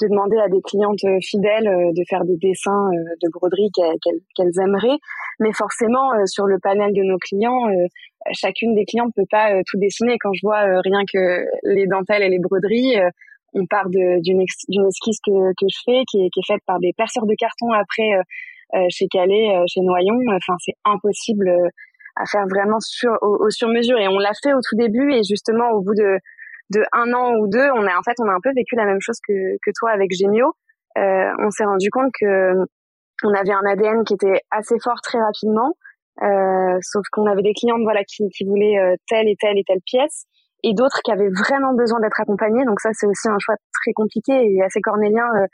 de 0.00 0.08
demander 0.08 0.36
à 0.38 0.48
des 0.48 0.60
clientes 0.62 1.04
fidèles 1.22 1.92
de 1.94 2.02
faire 2.08 2.24
des 2.24 2.36
dessins 2.38 2.90
de 3.22 3.28
broderie 3.30 3.70
qu'elles 4.34 4.60
aimeraient. 4.60 4.98
Mais 5.38 5.52
forcément, 5.52 6.10
sur 6.26 6.46
le 6.46 6.58
panel 6.58 6.92
de 6.92 7.02
nos 7.02 7.18
clients, 7.18 7.68
chacune 8.32 8.74
des 8.74 8.84
clientes 8.84 9.12
peut 9.14 9.26
pas 9.30 9.52
tout 9.66 9.78
dessiner. 9.78 10.16
Quand 10.18 10.32
je 10.32 10.40
vois 10.42 10.62
rien 10.82 11.02
que 11.12 11.44
les 11.64 11.86
dentelles 11.86 12.22
et 12.22 12.30
les 12.30 12.40
broderies 12.40 12.96
on 13.54 13.66
part 13.66 13.88
d'une 13.88 14.40
esquisse 14.40 15.18
que, 15.24 15.52
que 15.52 15.66
je 15.68 15.78
fais 15.84 16.02
qui 16.10 16.24
est, 16.24 16.30
qui 16.30 16.40
est 16.40 16.46
faite 16.46 16.62
par 16.66 16.78
des 16.78 16.92
perceurs 16.96 17.26
de 17.26 17.34
carton 17.34 17.72
après 17.72 18.10
euh, 18.14 18.22
euh, 18.78 18.86
chez 18.88 19.06
Calais, 19.08 19.54
euh, 19.56 19.64
chez 19.68 19.80
Noyon. 19.80 20.18
Enfin, 20.28 20.54
c'est 20.64 20.74
impossible 20.84 21.50
à 22.16 22.24
faire 22.26 22.46
vraiment 22.48 22.80
sur 22.80 23.12
au, 23.22 23.50
sur 23.50 23.68
mesure. 23.68 23.98
Et 23.98 24.08
on 24.08 24.18
l'a 24.18 24.32
fait 24.42 24.54
au 24.54 24.60
tout 24.60 24.76
début 24.76 25.12
et 25.12 25.22
justement 25.22 25.70
au 25.70 25.82
bout 25.82 25.94
de 25.94 26.18
de 26.70 26.82
un 26.92 27.12
an 27.12 27.36
ou 27.36 27.48
deux, 27.48 27.68
on 27.74 27.86
a 27.86 27.98
en 27.98 28.02
fait 28.02 28.16
on 28.18 28.28
a 28.28 28.32
un 28.32 28.40
peu 28.42 28.50
vécu 28.56 28.76
la 28.76 28.86
même 28.86 29.00
chose 29.00 29.18
que 29.26 29.32
que 29.62 29.70
toi 29.78 29.90
avec 29.90 30.10
Gemio. 30.12 30.54
on 30.96 31.50
s'est 31.50 31.64
rendu 31.64 31.90
compte 31.90 32.10
que 32.18 32.54
on 33.24 33.34
avait 33.34 33.52
un 33.52 33.64
ADN 33.66 34.04
qui 34.04 34.14
était 34.14 34.40
assez 34.50 34.76
fort 34.82 35.00
très 35.02 35.18
rapidement. 35.18 35.74
Euh, 36.22 36.78
sauf 36.82 37.04
qu'on 37.10 37.26
avait 37.26 37.42
des 37.42 37.54
clientes 37.54 37.82
voilà 37.82 38.04
qui, 38.04 38.28
qui 38.28 38.44
voulaient 38.44 38.76
telle 39.08 39.28
et 39.28 39.36
telle 39.40 39.58
et 39.58 39.64
telle 39.66 39.80
pièce 39.84 40.26
et 40.62 40.74
d'autres 40.74 41.00
qui 41.04 41.12
avaient 41.12 41.30
vraiment 41.30 41.74
besoin 41.74 42.00
d'être 42.00 42.20
accompagnés. 42.20 42.64
Donc 42.64 42.80
ça, 42.80 42.90
c'est 42.92 43.06
aussi 43.06 43.28
un 43.28 43.38
choix 43.38 43.56
très 43.72 43.92
compliqué 43.92 44.32
et 44.32 44.62
assez 44.62 44.80
cornélien 44.80 45.26
euh, 45.36 45.46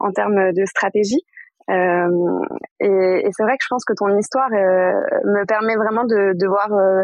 en 0.00 0.10
termes 0.12 0.52
de 0.52 0.64
stratégie. 0.64 1.22
Euh, 1.68 2.44
et, 2.80 3.26
et 3.26 3.30
c'est 3.32 3.42
vrai 3.42 3.56
que 3.58 3.64
je 3.64 3.68
pense 3.68 3.84
que 3.84 3.94
ton 3.94 4.16
histoire 4.16 4.48
euh, 4.52 5.00
me 5.24 5.44
permet 5.46 5.74
vraiment 5.74 6.04
de, 6.04 6.32
de 6.38 6.46
voir 6.46 6.72
euh, 6.72 7.02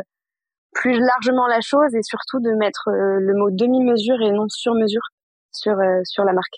plus 0.74 0.98
largement 0.98 1.46
la 1.48 1.60
chose 1.60 1.94
et 1.94 2.02
surtout 2.02 2.40
de 2.40 2.56
mettre 2.58 2.88
le 2.88 3.34
mot 3.34 3.50
demi-mesure 3.50 4.20
et 4.22 4.30
non 4.30 4.46
sur-mesure 4.48 5.02
sur, 5.50 5.76
sur 6.04 6.24
la 6.24 6.32
marque. 6.32 6.56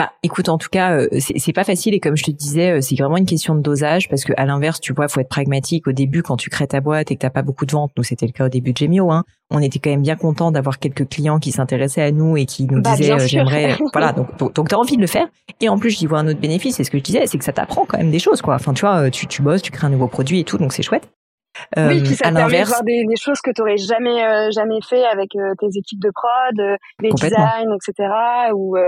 Bah, 0.00 0.12
écoute, 0.22 0.48
en 0.48 0.56
tout 0.56 0.70
cas, 0.70 0.92
euh, 0.94 1.08
c'est 1.36 1.52
pas 1.52 1.62
facile 1.62 1.92
et 1.92 2.00
comme 2.00 2.16
je 2.16 2.24
te 2.24 2.30
disais, 2.30 2.70
euh, 2.70 2.80
c'est 2.80 2.96
vraiment 2.96 3.18
une 3.18 3.26
question 3.26 3.54
de 3.54 3.60
dosage 3.60 4.08
parce 4.08 4.24
que 4.24 4.32
à 4.38 4.46
l'inverse, 4.46 4.80
tu 4.80 4.94
vois, 4.94 5.08
faut 5.08 5.20
être 5.20 5.28
pragmatique. 5.28 5.86
Au 5.86 5.92
début, 5.92 6.22
quand 6.22 6.38
tu 6.38 6.48
crées 6.48 6.66
ta 6.66 6.80
boîte 6.80 7.10
et 7.10 7.16
que 7.16 7.20
t'as 7.20 7.28
pas 7.28 7.42
beaucoup 7.42 7.66
de 7.66 7.72
ventes, 7.72 7.92
nous 7.98 8.02
c'était 8.02 8.24
le 8.24 8.32
cas 8.32 8.46
au 8.46 8.48
début 8.48 8.72
de 8.72 8.78
Gemio, 8.78 9.12
hein, 9.12 9.24
on 9.50 9.60
était 9.60 9.78
quand 9.78 9.90
même 9.90 10.00
bien 10.00 10.16
content 10.16 10.52
d'avoir 10.52 10.78
quelques 10.78 11.06
clients 11.06 11.38
qui 11.38 11.52
s'intéressaient 11.52 12.00
à 12.00 12.12
nous 12.12 12.38
et 12.38 12.46
qui 12.46 12.64
nous 12.64 12.80
bah, 12.80 12.96
disaient 12.96 13.12
euh, 13.12 13.26
j'aimerais, 13.26 13.76
voilà, 13.92 14.14
donc 14.14 14.34
donc, 14.38 14.54
donc 14.54 14.70
t'as 14.70 14.76
envie 14.76 14.96
de 14.96 15.02
le 15.02 15.06
faire. 15.06 15.28
Et 15.60 15.68
en 15.68 15.78
plus, 15.78 15.90
j'y 15.90 16.06
vois 16.06 16.20
un 16.20 16.28
autre 16.28 16.40
bénéfice, 16.40 16.76
c'est 16.76 16.84
ce 16.84 16.90
que 16.90 16.96
je 16.96 17.02
disais, 17.02 17.26
c'est 17.26 17.36
que 17.36 17.44
ça 17.44 17.52
t'apprend 17.52 17.84
quand 17.84 17.98
même 17.98 18.10
des 18.10 18.20
choses, 18.20 18.40
quoi. 18.40 18.54
Enfin, 18.54 18.72
tu 18.72 18.86
vois, 18.86 19.10
tu 19.10 19.26
tu 19.26 19.42
bosses, 19.42 19.60
tu 19.60 19.70
crées 19.70 19.88
un 19.88 19.90
nouveau 19.90 20.08
produit 20.08 20.40
et 20.40 20.44
tout, 20.44 20.56
donc 20.56 20.72
c'est 20.72 20.82
chouette. 20.82 21.10
oui, 21.76 22.00
puis 22.02 22.14
ça 22.14 22.30
te 22.30 22.34
permet 22.36 22.62
de 22.62 22.68
voir 22.68 22.84
des, 22.84 23.04
des 23.06 23.16
choses 23.16 23.42
que 23.42 23.50
tu 23.50 23.60
aurais 23.60 23.76
jamais 23.76 24.50
jamais 24.50 24.78
fait 24.88 25.04
avec 25.04 25.32
tes 25.32 25.78
équipes 25.78 26.00
de 26.00 26.10
prod, 26.10 26.78
des 27.02 27.10
designs, 27.10 27.76
etc. 27.76 28.08
Ou 28.54 28.78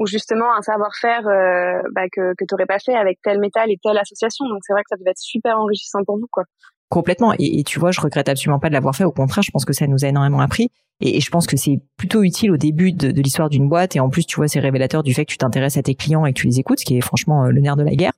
ou 0.00 0.06
justement 0.06 0.46
un 0.56 0.62
savoir-faire 0.62 1.28
euh, 1.28 1.82
bah, 1.94 2.08
que, 2.10 2.32
que 2.32 2.44
tu 2.48 2.52
n'aurais 2.52 2.66
pas 2.66 2.78
fait 2.78 2.94
avec 2.94 3.18
tel 3.22 3.38
métal 3.38 3.70
et 3.70 3.76
telle 3.82 3.98
association. 3.98 4.46
Donc 4.48 4.60
c'est 4.62 4.72
vrai 4.72 4.82
que 4.82 4.88
ça 4.88 4.96
devait 4.96 5.10
être 5.10 5.18
super 5.18 5.58
enrichissant 5.58 6.00
pour 6.04 6.16
vous. 6.16 6.26
quoi. 6.32 6.44
Complètement. 6.88 7.34
Et, 7.38 7.62
tu 7.64 7.78
vois, 7.78 7.92
je 7.92 8.00
regrette 8.00 8.28
absolument 8.28 8.58
pas 8.58 8.68
de 8.68 8.74
l'avoir 8.74 8.96
fait. 8.96 9.04
Au 9.04 9.12
contraire, 9.12 9.44
je 9.44 9.50
pense 9.52 9.64
que 9.64 9.72
ça 9.72 9.86
nous 9.86 10.04
a 10.04 10.08
énormément 10.08 10.40
appris. 10.40 10.70
Et, 11.00 11.20
je 11.20 11.30
pense 11.30 11.46
que 11.46 11.56
c'est 11.56 11.80
plutôt 11.96 12.22
utile 12.22 12.50
au 12.50 12.56
début 12.56 12.92
de, 12.92 13.10
de 13.10 13.22
l'histoire 13.22 13.50
d'une 13.50 13.68
boîte. 13.68 13.96
Et 13.96 14.00
en 14.00 14.08
plus, 14.08 14.26
tu 14.26 14.36
vois, 14.36 14.48
c'est 14.48 14.60
révélateur 14.60 15.02
du 15.02 15.14
fait 15.14 15.24
que 15.24 15.32
tu 15.32 15.38
t'intéresses 15.38 15.76
à 15.76 15.82
tes 15.82 15.94
clients 15.94 16.26
et 16.26 16.32
que 16.32 16.38
tu 16.38 16.46
les 16.46 16.58
écoutes, 16.58 16.80
ce 16.80 16.84
qui 16.84 16.96
est 16.96 17.00
franchement 17.00 17.44
le 17.44 17.60
nerf 17.60 17.76
de 17.76 17.82
la 17.82 17.94
guerre. 17.94 18.12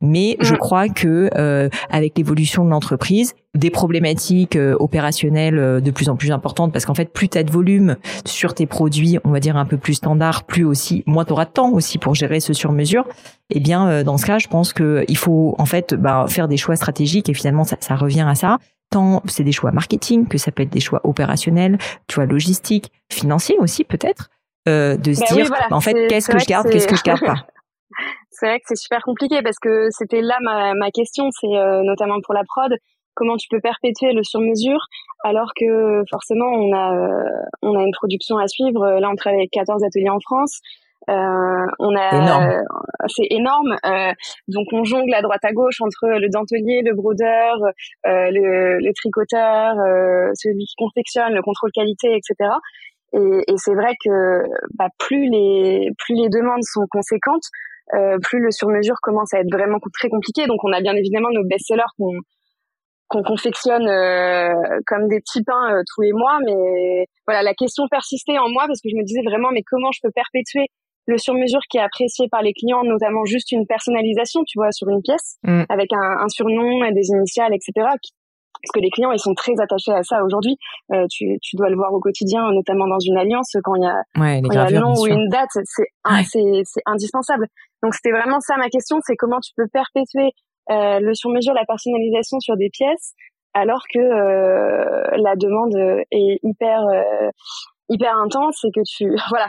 Mais 0.00 0.36
je 0.40 0.54
mm. 0.54 0.58
crois 0.58 0.88
que 0.88 1.30
euh, 1.36 1.68
avec 1.90 2.16
l'évolution 2.16 2.64
de 2.64 2.70
l'entreprise, 2.70 3.34
des 3.54 3.70
problématiques 3.70 4.56
euh, 4.56 4.76
opérationnelles 4.78 5.58
euh, 5.58 5.80
de 5.80 5.90
plus 5.90 6.08
en 6.08 6.16
plus 6.16 6.30
importantes, 6.30 6.72
parce 6.72 6.84
qu'en 6.84 6.94
fait, 6.94 7.12
plus 7.12 7.28
tu 7.28 7.38
as 7.38 7.42
de 7.42 7.50
volume 7.50 7.96
sur 8.24 8.54
tes 8.54 8.66
produits, 8.66 9.18
on 9.24 9.30
va 9.30 9.40
dire 9.40 9.56
un 9.56 9.64
peu 9.64 9.76
plus 9.76 9.94
standard, 9.94 10.44
plus 10.44 10.64
aussi, 10.64 11.02
moins 11.06 11.24
tu 11.24 11.32
auras 11.32 11.46
de 11.46 11.50
temps 11.50 11.72
aussi 11.72 11.98
pour 11.98 12.14
gérer 12.14 12.40
ce 12.40 12.52
sur-mesure. 12.52 13.04
Eh 13.50 13.60
bien, 13.60 14.02
dans 14.02 14.18
ce 14.18 14.26
cas, 14.26 14.38
je 14.38 14.48
pense 14.48 14.72
que 14.72 15.04
il 15.08 15.16
faut 15.16 15.54
en 15.58 15.66
fait 15.66 15.94
bah, 15.94 16.26
faire 16.28 16.48
des 16.48 16.56
choix 16.56 16.74
stratégiques 16.74 17.28
et 17.28 17.34
finalement, 17.34 17.64
ça, 17.64 17.76
ça 17.80 17.94
revient 17.94 18.26
à 18.28 18.34
ça 18.34 18.58
tant 18.90 19.22
c'est 19.26 19.44
des 19.44 19.52
choix 19.52 19.72
marketing 19.72 20.26
que 20.26 20.38
ça 20.38 20.52
peut 20.52 20.62
être 20.62 20.70
des 20.70 20.80
choix 20.80 21.00
opérationnels, 21.04 21.78
tu 22.06 22.16
vois, 22.16 22.26
logistiques, 22.26 22.92
financiers 23.10 23.56
aussi 23.58 23.84
peut-être, 23.84 24.30
euh, 24.68 24.96
de 24.96 25.12
se 25.12 25.20
bah 25.20 25.26
dire 25.34 25.50
en 25.70 25.80
fait 25.80 26.06
qu'est-ce 26.08 26.30
que 26.30 26.38
je 26.38 26.46
garde, 26.46 26.68
qu'est-ce 26.70 26.88
que 26.88 26.96
je 26.96 27.02
garde 27.02 27.20
pas. 27.20 27.46
c'est 28.30 28.46
vrai 28.46 28.58
que 28.58 28.64
c'est 28.68 28.76
super 28.76 29.02
compliqué 29.02 29.40
parce 29.42 29.58
que 29.58 29.88
c'était 29.90 30.20
là 30.20 30.36
ma, 30.42 30.74
ma 30.74 30.90
question, 30.90 31.28
c'est 31.30 31.56
euh, 31.56 31.82
notamment 31.82 32.18
pour 32.22 32.34
la 32.34 32.42
prod, 32.46 32.72
comment 33.14 33.36
tu 33.36 33.48
peux 33.48 33.60
perpétuer 33.60 34.12
le 34.12 34.22
sur-mesure 34.22 34.80
alors 35.24 35.52
que 35.58 36.02
forcément 36.10 36.46
on 36.46 36.72
a 36.72 36.94
euh, 36.94 37.42
on 37.62 37.78
a 37.78 37.82
une 37.82 37.92
production 37.92 38.36
à 38.36 38.46
suivre. 38.46 39.00
Là, 39.00 39.08
on 39.10 39.16
travaille 39.16 39.40
avec 39.40 39.50
14 39.50 39.82
ateliers 39.84 40.10
en 40.10 40.20
France. 40.20 40.60
Euh, 41.08 41.66
on 41.78 41.96
a, 41.96 42.62
c'est 43.08 43.26
énorme. 43.30 43.76
Euh, 43.84 44.12
donc 44.48 44.66
on 44.72 44.84
jongle 44.84 45.14
à 45.14 45.22
droite 45.22 45.44
à 45.44 45.52
gauche 45.52 45.80
entre 45.80 46.08
le 46.08 46.28
dentelier, 46.28 46.82
le 46.84 46.94
brodeur, 46.94 47.56
euh, 48.06 48.30
le, 48.30 48.78
le, 48.78 48.92
tricoteur, 48.94 49.74
celui 50.34 50.64
qui 50.64 50.74
confectionne, 50.76 51.32
le 51.32 51.42
contrôle 51.42 51.70
qualité, 51.72 52.16
etc. 52.16 52.50
Et, 53.12 53.52
et 53.52 53.56
c'est 53.56 53.74
vrai 53.74 53.94
que 54.04 54.42
bah, 54.74 54.88
plus 54.98 55.30
les 55.30 55.90
plus 55.98 56.14
les 56.14 56.28
demandes 56.28 56.64
sont 56.64 56.86
conséquentes, 56.90 57.44
euh, 57.94 58.18
plus 58.20 58.40
le 58.40 58.50
sur-mesure 58.50 58.96
commence 59.00 59.32
à 59.32 59.40
être 59.40 59.52
vraiment 59.52 59.78
très 59.92 60.08
compliqué. 60.08 60.46
Donc 60.46 60.64
on 60.64 60.72
a 60.72 60.80
bien 60.80 60.94
évidemment 60.94 61.28
nos 61.32 61.44
best-sellers 61.44 61.92
qu'on 61.98 62.12
qu'on 63.08 63.22
confectionne 63.22 63.86
euh, 63.86 64.52
comme 64.84 65.06
des 65.06 65.20
petits 65.20 65.44
pains 65.44 65.72
euh, 65.72 65.82
tous 65.94 66.02
les 66.02 66.12
mois. 66.12 66.38
Mais 66.44 67.06
voilà, 67.26 67.42
la 67.42 67.54
question 67.54 67.84
persistait 67.88 68.38
en 68.38 68.48
moi 68.48 68.64
parce 68.66 68.80
que 68.80 68.88
je 68.88 68.96
me 68.96 69.04
disais 69.04 69.22
vraiment, 69.24 69.50
mais 69.52 69.62
comment 69.62 69.92
je 69.92 70.00
peux 70.02 70.10
perpétuer 70.10 70.66
le 71.06 71.18
sur-mesure 71.18 71.60
qui 71.70 71.78
est 71.78 71.82
apprécié 71.82 72.28
par 72.28 72.42
les 72.42 72.52
clients, 72.52 72.82
notamment 72.84 73.24
juste 73.24 73.52
une 73.52 73.66
personnalisation, 73.66 74.42
tu 74.46 74.58
vois, 74.58 74.72
sur 74.72 74.88
une 74.88 75.02
pièce, 75.02 75.36
mm. 75.44 75.64
avec 75.68 75.92
un, 75.92 76.24
un, 76.24 76.28
surnom, 76.28 76.90
des 76.92 77.08
initiales, 77.08 77.54
etc 77.54 77.86
parce 78.62 78.72
que 78.74 78.80
les 78.80 78.90
clients 78.90 79.12
ils 79.12 79.18
sont 79.18 79.34
très 79.34 79.52
attachés 79.60 79.92
à 79.92 80.02
ça 80.02 80.24
aujourd'hui. 80.24 80.56
Euh, 80.92 81.06
tu, 81.10 81.38
tu 81.42 81.56
dois 81.56 81.68
le 81.68 81.76
voir 81.76 81.92
au 81.92 82.00
quotidien, 82.00 82.50
notamment 82.52 82.86
dans 82.86 82.98
une 82.98 83.16
alliance, 83.16 83.52
quand 83.62 83.74
il 83.76 83.82
y 83.82 83.86
a, 83.86 84.02
un 84.14 84.80
nom 84.80 84.94
ou 84.98 85.06
une 85.06 85.28
date, 85.28 85.50
c'est 85.52 85.84
c'est 86.24 86.82
indispensable. 86.86 87.46
Donc 87.82 87.94
c'était 87.94 88.10
vraiment 88.10 88.40
ça 88.40 88.56
ma 88.56 88.68
question, 88.68 88.98
c'est 89.04 89.16
comment 89.16 89.40
tu 89.40 89.52
peux 89.56 89.68
perpétuer 89.72 90.32
euh, 90.70 90.98
le 91.00 91.14
sur-mesure, 91.14 91.54
la 91.54 91.64
personnalisation 91.64 92.40
sur 92.40 92.56
des 92.56 92.70
pièces, 92.70 93.14
alors 93.54 93.82
que 93.92 93.98
euh, 93.98 95.16
la 95.16 95.36
demande 95.36 95.76
est 96.10 96.38
hyper 96.42 96.80
euh, 96.80 97.30
hyper 97.88 98.16
intense 98.16 98.64
et 98.64 98.70
que 98.74 98.80
tu 98.86 99.10
voilà. 99.30 99.48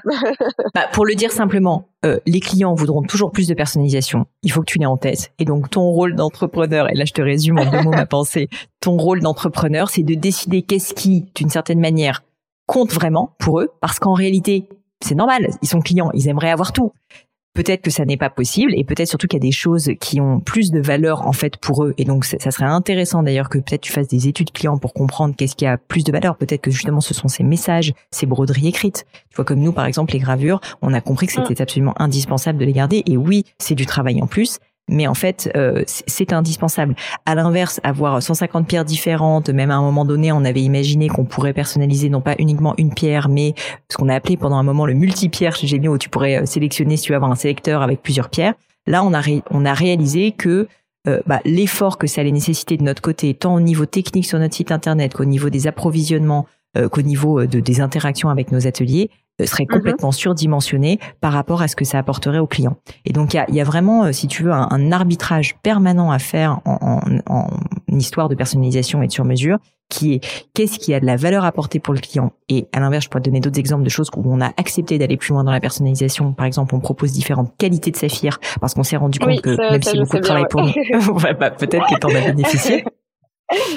bah, 0.74 0.88
pour 0.92 1.06
le 1.06 1.16
dire 1.16 1.32
simplement, 1.32 1.90
euh, 2.06 2.20
les 2.26 2.40
clients 2.40 2.74
voudront 2.74 3.02
toujours 3.02 3.32
plus 3.32 3.48
de 3.48 3.54
personnalisation. 3.54 4.26
Il 4.44 4.52
faut 4.52 4.62
que 4.62 4.66
tu 4.66 4.80
l'aies 4.80 4.86
en 4.86 4.98
tête. 4.98 5.32
Et 5.40 5.46
donc 5.46 5.70
ton 5.70 5.90
rôle 5.90 6.16
d'entrepreneur, 6.16 6.90
et 6.90 6.96
là 6.96 7.06
je 7.06 7.14
te 7.14 7.22
résume 7.22 7.60
en 7.60 7.66
deux 7.70 7.82
mots 7.82 7.92
ma 7.92 8.06
pensée, 8.08 8.50
ton 8.80 8.98
rôle 8.98 9.22
d'entrepreneur, 9.22 9.90
c'est 9.90 10.04
de 10.04 10.14
décider 10.14 10.62
qu'est-ce 10.62 10.94
qui, 10.94 11.26
d'une 11.36 11.50
certaine 11.50 11.80
manière, 11.80 12.24
compte 12.68 12.92
vraiment 12.92 13.36
pour 13.40 13.62
eux, 13.62 13.72
parce 13.82 14.00
qu'en 14.00 14.14
réalité, 14.14 14.68
c'est 15.04 15.16
normal, 15.16 15.48
ils 15.62 15.68
sont 15.68 15.80
clients, 15.80 16.12
ils 16.14 16.28
aimeraient 16.28 16.52
avoir 16.52 16.74
tout 16.74 16.92
peut-être 17.58 17.82
que 17.82 17.90
ça 17.90 18.06
n'est 18.06 18.18
pas 18.18 18.30
possible 18.30 18.72
et 18.76 18.84
peut-être 18.84 19.08
surtout 19.08 19.26
qu'il 19.26 19.38
y 19.38 19.42
a 19.42 19.48
des 19.48 19.52
choses 19.52 19.90
qui 20.00 20.22
ont 20.22 20.40
plus 20.40 20.70
de 20.70 20.80
valeur 20.80 21.26
en 21.26 21.34
fait 21.34 21.58
pour 21.58 21.84
eux. 21.84 21.96
Et 21.98 22.06
donc 22.06 22.24
ça 22.24 22.52
serait 22.52 22.66
intéressant 22.66 23.24
d'ailleurs 23.24 23.50
que 23.50 23.58
peut-être 23.58 23.82
tu 23.82 23.92
fasses 23.92 24.08
des 24.08 24.28
études 24.28 24.52
clients 24.52 24.78
pour 24.78 24.94
comprendre 24.94 25.34
qu'est-ce 25.36 25.56
qui 25.56 25.66
a 25.66 25.80
plus 25.80 26.04
de 26.04 26.12
valeur. 26.12 26.38
Peut-être 26.38 26.62
que 26.62 26.70
justement 26.70 27.02
ce 27.02 27.16
sont 27.16 27.28
ces 27.28 27.44
messages 27.44 27.94
ces 28.12 28.28
broderies 28.28 28.68
écrites. 28.68 29.08
Tu 29.32 29.36
vois 29.36 29.44
comme 29.44 29.60
nous 29.60 29.72
par 29.72 29.88
exemple 29.88 30.14
les 30.14 30.20
gravures 30.20 30.62
on 30.84 30.94
a 30.94 31.02
compris 31.02 31.26
que 31.26 31.34
c'était 31.34 31.56
mm. 31.56 31.64
absolument 31.64 31.94
indispensable 32.00 32.60
de 32.60 32.66
les 32.66 32.74
garder. 32.74 33.02
Et 33.08 33.18
oui 33.18 33.44
c'est 33.58 33.74
du 33.74 33.88
travail 33.88 34.22
en 34.22 34.28
plus 34.28 34.60
mais 34.90 35.08
en 35.08 35.14
fait, 35.14 35.52
euh, 35.56 35.84
c'est 35.86 36.34
indispensable. 36.34 36.96
À 37.26 37.36
l'inverse, 37.36 37.80
avoir 37.84 38.22
150 38.22 38.68
pierres 38.68 38.86
différentes, 38.86 39.50
même 39.50 39.72
à 39.72 39.76
un 39.76 39.82
moment 39.82 40.06
donné, 40.06 40.32
on 40.32 40.46
avait 40.46 40.62
imaginé 40.62 41.10
qu'on 41.10 41.26
pourrait 41.26 41.54
personnaliser 41.54 42.10
non 42.10 42.22
pas 42.22 42.36
uniquement 42.40 42.74
une 42.78 42.94
pierre, 42.94 43.28
mais 43.30 43.54
ce 43.92 43.98
qu'on 43.98 44.10
a 44.10 44.16
appelé 44.16 44.38
pendant 44.38 44.58
un 44.58 44.64
moment 44.64 44.86
le 44.86 44.94
multi-pierre 44.94 45.56
chez 45.56 45.68
Gémio, 45.68 45.94
où 45.94 45.98
tu 45.98 46.10
pourrais 46.10 46.42
euh, 46.42 46.46
sélectionner 46.46 46.98
si 46.98 47.04
tu 47.04 47.12
veux 47.12 47.18
avoir 47.18 47.32
un 47.32 47.36
sélecteur 47.36 47.82
avec 47.82 48.02
plusieurs 48.02 48.30
pierres. 48.30 48.54
Là, 48.86 49.04
on 49.04 49.14
a, 49.14 49.22
on 49.52 49.66
a 49.66 49.74
réalisé 49.74 50.32
que 50.32 50.68
euh, 51.08 51.22
bah, 51.26 51.40
l'effort 51.46 51.98
que 51.98 52.08
ça 52.08 52.22
allait 52.22 52.32
nécessiter 52.32 52.78
de 52.78 52.84
notre 52.84 53.02
côté, 53.02 53.34
tant 53.34 53.56
au 53.56 53.62
niveau 53.62 53.86
technique 53.86 54.26
sur 54.26 54.40
notre 54.40 54.56
site 54.56 54.72
internet 54.72 55.14
qu'au 55.14 55.26
niveau 55.26 55.50
des 55.50 55.68
approvisionnements, 55.68 56.48
qu'au 56.92 57.02
niveau 57.02 57.46
de, 57.46 57.60
des 57.60 57.82
interactions 57.82 58.30
avec 58.30 58.52
nos 58.52 58.68
ateliers, 58.68 59.10
serait 59.46 59.66
mhm. 59.70 59.76
complètement 59.76 60.12
surdimensionné 60.12 61.00
par 61.22 61.34
rapport 61.34 61.62
à 61.62 61.68
ce 61.68 61.76
que 61.76 61.86
ça 61.86 62.00
apporterait 62.00 62.40
aux 62.40 62.48
clients. 62.48 62.78
Et 63.06 63.14
donc 63.14 63.34
il 63.34 63.38
y 63.38 63.40
a, 63.40 63.50
y 63.52 63.62
a, 63.62 63.64
vraiment, 63.64 64.06
euh, 64.06 64.12
si 64.12 64.28
tu 64.28 64.44
veux, 64.44 64.52
un, 64.52 64.92
arbitrage 64.92 65.58
permanent 65.62 66.12
à 66.12 66.20
faire 66.20 66.60
en, 66.66 66.78
en, 66.82 67.00
en, 67.28 67.48
histoire 67.90 68.30
de 68.30 68.36
personnalisation 68.36 69.02
et 69.02 69.08
de 69.08 69.12
sur-mesure, 69.12 69.58
qui 69.90 70.14
est 70.14 70.48
qu'est-ce 70.54 70.80
qui 70.80 70.94
a 70.94 71.00
de 71.00 71.06
la 71.06 71.16
valeur 71.16 71.46
apportée 71.46 71.80
pour 71.80 71.94
le 71.94 72.00
client? 72.00 72.32
Et 72.50 72.68
à 72.74 72.80
l'inverse, 72.80 73.06
je 73.06 73.10
pourrais 73.10 73.22
te 73.22 73.30
donner 73.30 73.40
d'autres 73.40 73.60
exemples 73.60 73.84
de 73.84 73.90
choses 73.90 74.10
où 74.16 74.24
on 74.26 74.42
a 74.42 74.48
accepté 74.58 74.98
d'aller 74.98 75.18
plus 75.18 75.34
loin 75.34 75.44
dans 75.44 75.52
la 75.52 75.60
personnalisation. 75.60 76.34
Par 76.34 76.46
exemple, 76.46 76.76
on 76.76 76.80
propose 76.80 77.12
différentes 77.12 77.56
qualités 77.58 77.92
de 77.92 77.98
saphir 77.98 78.40
parce 78.60 78.74
qu'on 78.74 78.84
s'est 78.84 78.98
rendu 78.98 79.20
compte 79.20 79.42
que 79.42 79.56
même 79.72 79.82
si 79.82 79.98
beaucoup 79.98 80.18
de 80.18 80.22
travail 80.22 80.46
pour 80.50 80.62
nous, 80.62 80.74
bah, 81.40 81.52
peut-être 81.52 81.88
que 81.88 82.00
t'en 82.00 82.10
as 82.10 82.22
bénéficié. 82.32 82.84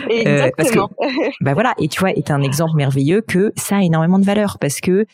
Exactement. 0.08 0.44
Euh, 0.44 0.50
parce 0.56 0.70
que, 0.70 1.34
bah 1.44 1.54
voilà, 1.54 1.74
et 1.78 1.88
tu 1.88 2.00
vois, 2.00 2.10
est 2.10 2.30
un 2.30 2.42
exemple 2.42 2.76
merveilleux 2.76 3.20
que 3.20 3.52
ça 3.56 3.76
a 3.76 3.82
énormément 3.82 4.18
de 4.18 4.24
valeur 4.24 4.58
parce 4.58 4.80
que 4.80 5.06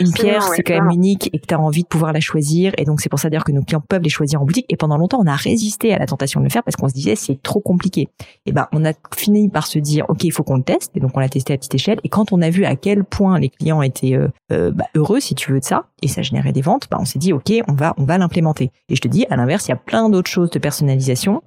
une 0.00 0.12
pierre, 0.12 0.42
c'est 0.42 0.62
quand 0.62 0.74
même 0.74 0.90
unique 0.90 1.30
et 1.32 1.38
que 1.38 1.46
tu 1.46 1.54
as 1.54 1.60
envie 1.60 1.82
de 1.82 1.88
pouvoir 1.88 2.12
la 2.12 2.20
choisir. 2.20 2.72
Et 2.76 2.84
donc, 2.84 3.00
c'est 3.00 3.08
pour 3.08 3.18
ça 3.18 3.30
dire 3.30 3.44
que 3.44 3.52
nos 3.52 3.62
clients 3.62 3.82
peuvent 3.86 4.02
les 4.02 4.10
choisir 4.10 4.42
en 4.42 4.44
boutique. 4.44 4.66
Et 4.68 4.76
pendant 4.76 4.96
longtemps, 4.96 5.18
on 5.20 5.26
a 5.26 5.36
résisté 5.36 5.94
à 5.94 5.98
la 5.98 6.06
tentation 6.06 6.40
de 6.40 6.44
le 6.44 6.50
faire 6.50 6.64
parce 6.64 6.76
qu'on 6.76 6.88
se 6.88 6.94
disait 6.94 7.14
c'est 7.14 7.40
trop 7.40 7.60
compliqué. 7.60 8.08
Et 8.46 8.52
ben, 8.52 8.66
on 8.72 8.84
a 8.84 8.92
fini 9.14 9.48
par 9.48 9.66
se 9.66 9.78
dire 9.78 10.04
ok, 10.08 10.24
il 10.24 10.32
faut 10.32 10.42
qu'on 10.42 10.56
le 10.56 10.62
teste. 10.62 10.90
Et 10.96 11.00
donc, 11.00 11.12
on 11.14 11.20
l'a 11.20 11.28
testé 11.28 11.52
à 11.52 11.56
petite 11.56 11.74
échelle. 11.74 12.00
Et 12.04 12.08
quand 12.08 12.32
on 12.32 12.42
a 12.42 12.50
vu 12.50 12.64
à 12.64 12.76
quel 12.76 13.04
point 13.04 13.38
les 13.38 13.48
clients 13.48 13.80
étaient 13.82 14.14
euh, 14.14 14.28
euh, 14.52 14.72
bah, 14.72 14.86
heureux, 14.94 15.20
si 15.20 15.34
tu 15.34 15.52
veux, 15.52 15.60
de 15.60 15.64
ça, 15.64 15.86
et 16.02 16.08
ça 16.08 16.22
générait 16.22 16.52
des 16.52 16.62
ventes, 16.62 16.88
bah, 16.90 16.98
on 17.00 17.04
s'est 17.04 17.18
dit 17.18 17.32
ok, 17.32 17.52
on 17.68 17.74
va 17.74 17.94
on 17.96 18.04
va 18.04 18.18
l'implémenter. 18.18 18.70
Et 18.88 18.96
je 18.96 19.00
te 19.00 19.08
dis, 19.08 19.24
à 19.30 19.36
l'inverse, 19.36 19.66
il 19.68 19.70
y 19.70 19.74
a 19.74 19.76
plein 19.76 20.10
d'autres 20.10 20.30
choses 20.30 20.50
de 20.50 20.58
personnalisation 20.58 21.42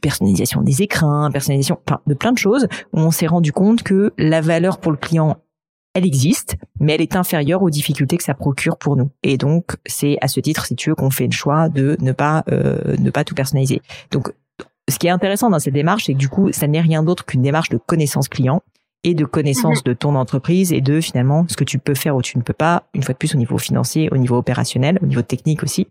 personnalisation 0.00 0.62
des 0.62 0.82
écrins, 0.82 1.30
personnalisation 1.30 1.78
de 2.06 2.14
plein 2.14 2.32
de 2.32 2.38
choses 2.38 2.66
où 2.92 3.00
on 3.00 3.10
s'est 3.10 3.26
rendu 3.26 3.52
compte 3.52 3.82
que 3.82 4.12
la 4.18 4.40
valeur 4.40 4.78
pour 4.78 4.92
le 4.92 4.98
client 4.98 5.36
elle 5.96 6.04
existe, 6.04 6.56
mais 6.78 6.94
elle 6.94 7.00
est 7.00 7.16
inférieure 7.16 7.62
aux 7.62 7.70
difficultés 7.70 8.18
que 8.18 8.22
ça 8.22 8.34
procure 8.34 8.76
pour 8.76 8.96
nous. 8.96 9.10
Et 9.22 9.38
donc, 9.38 9.76
c'est 9.86 10.18
à 10.20 10.28
ce 10.28 10.40
titre, 10.40 10.66
si 10.66 10.76
tu 10.76 10.90
veux, 10.90 10.94
qu'on 10.94 11.08
fait 11.08 11.24
le 11.24 11.32
choix 11.32 11.70
de 11.70 11.96
ne 12.00 12.12
pas 12.12 12.44
euh, 12.52 12.96
ne 12.98 13.08
pas 13.08 13.24
tout 13.24 13.34
personnaliser. 13.34 13.80
Donc, 14.10 14.30
ce 14.90 14.98
qui 14.98 15.06
est 15.06 15.10
intéressant 15.10 15.48
dans 15.48 15.58
cette 15.58 15.72
démarche, 15.72 16.04
c'est 16.04 16.12
que 16.12 16.18
du 16.18 16.28
coup, 16.28 16.52
ça 16.52 16.66
n'est 16.66 16.82
rien 16.82 17.02
d'autre 17.02 17.24
qu'une 17.24 17.40
démarche 17.40 17.70
de 17.70 17.78
connaissance 17.78 18.28
client 18.28 18.62
et 19.06 19.14
de 19.14 19.24
connaissance 19.24 19.78
mhm. 19.78 19.82
de 19.84 19.92
ton 19.92 20.16
entreprise 20.16 20.72
et 20.72 20.80
de 20.80 21.00
finalement 21.00 21.46
ce 21.48 21.56
que 21.56 21.62
tu 21.62 21.78
peux 21.78 21.94
faire 21.94 22.16
ou 22.16 22.22
tu 22.22 22.36
ne 22.38 22.42
peux 22.42 22.52
pas, 22.52 22.82
une 22.92 23.04
fois 23.04 23.12
de 23.12 23.18
plus 23.18 23.36
au 23.36 23.38
niveau 23.38 23.56
financier, 23.56 24.08
au 24.10 24.16
niveau 24.16 24.36
opérationnel, 24.36 24.98
au 25.00 25.06
niveau 25.06 25.22
technique 25.22 25.62
aussi. 25.62 25.86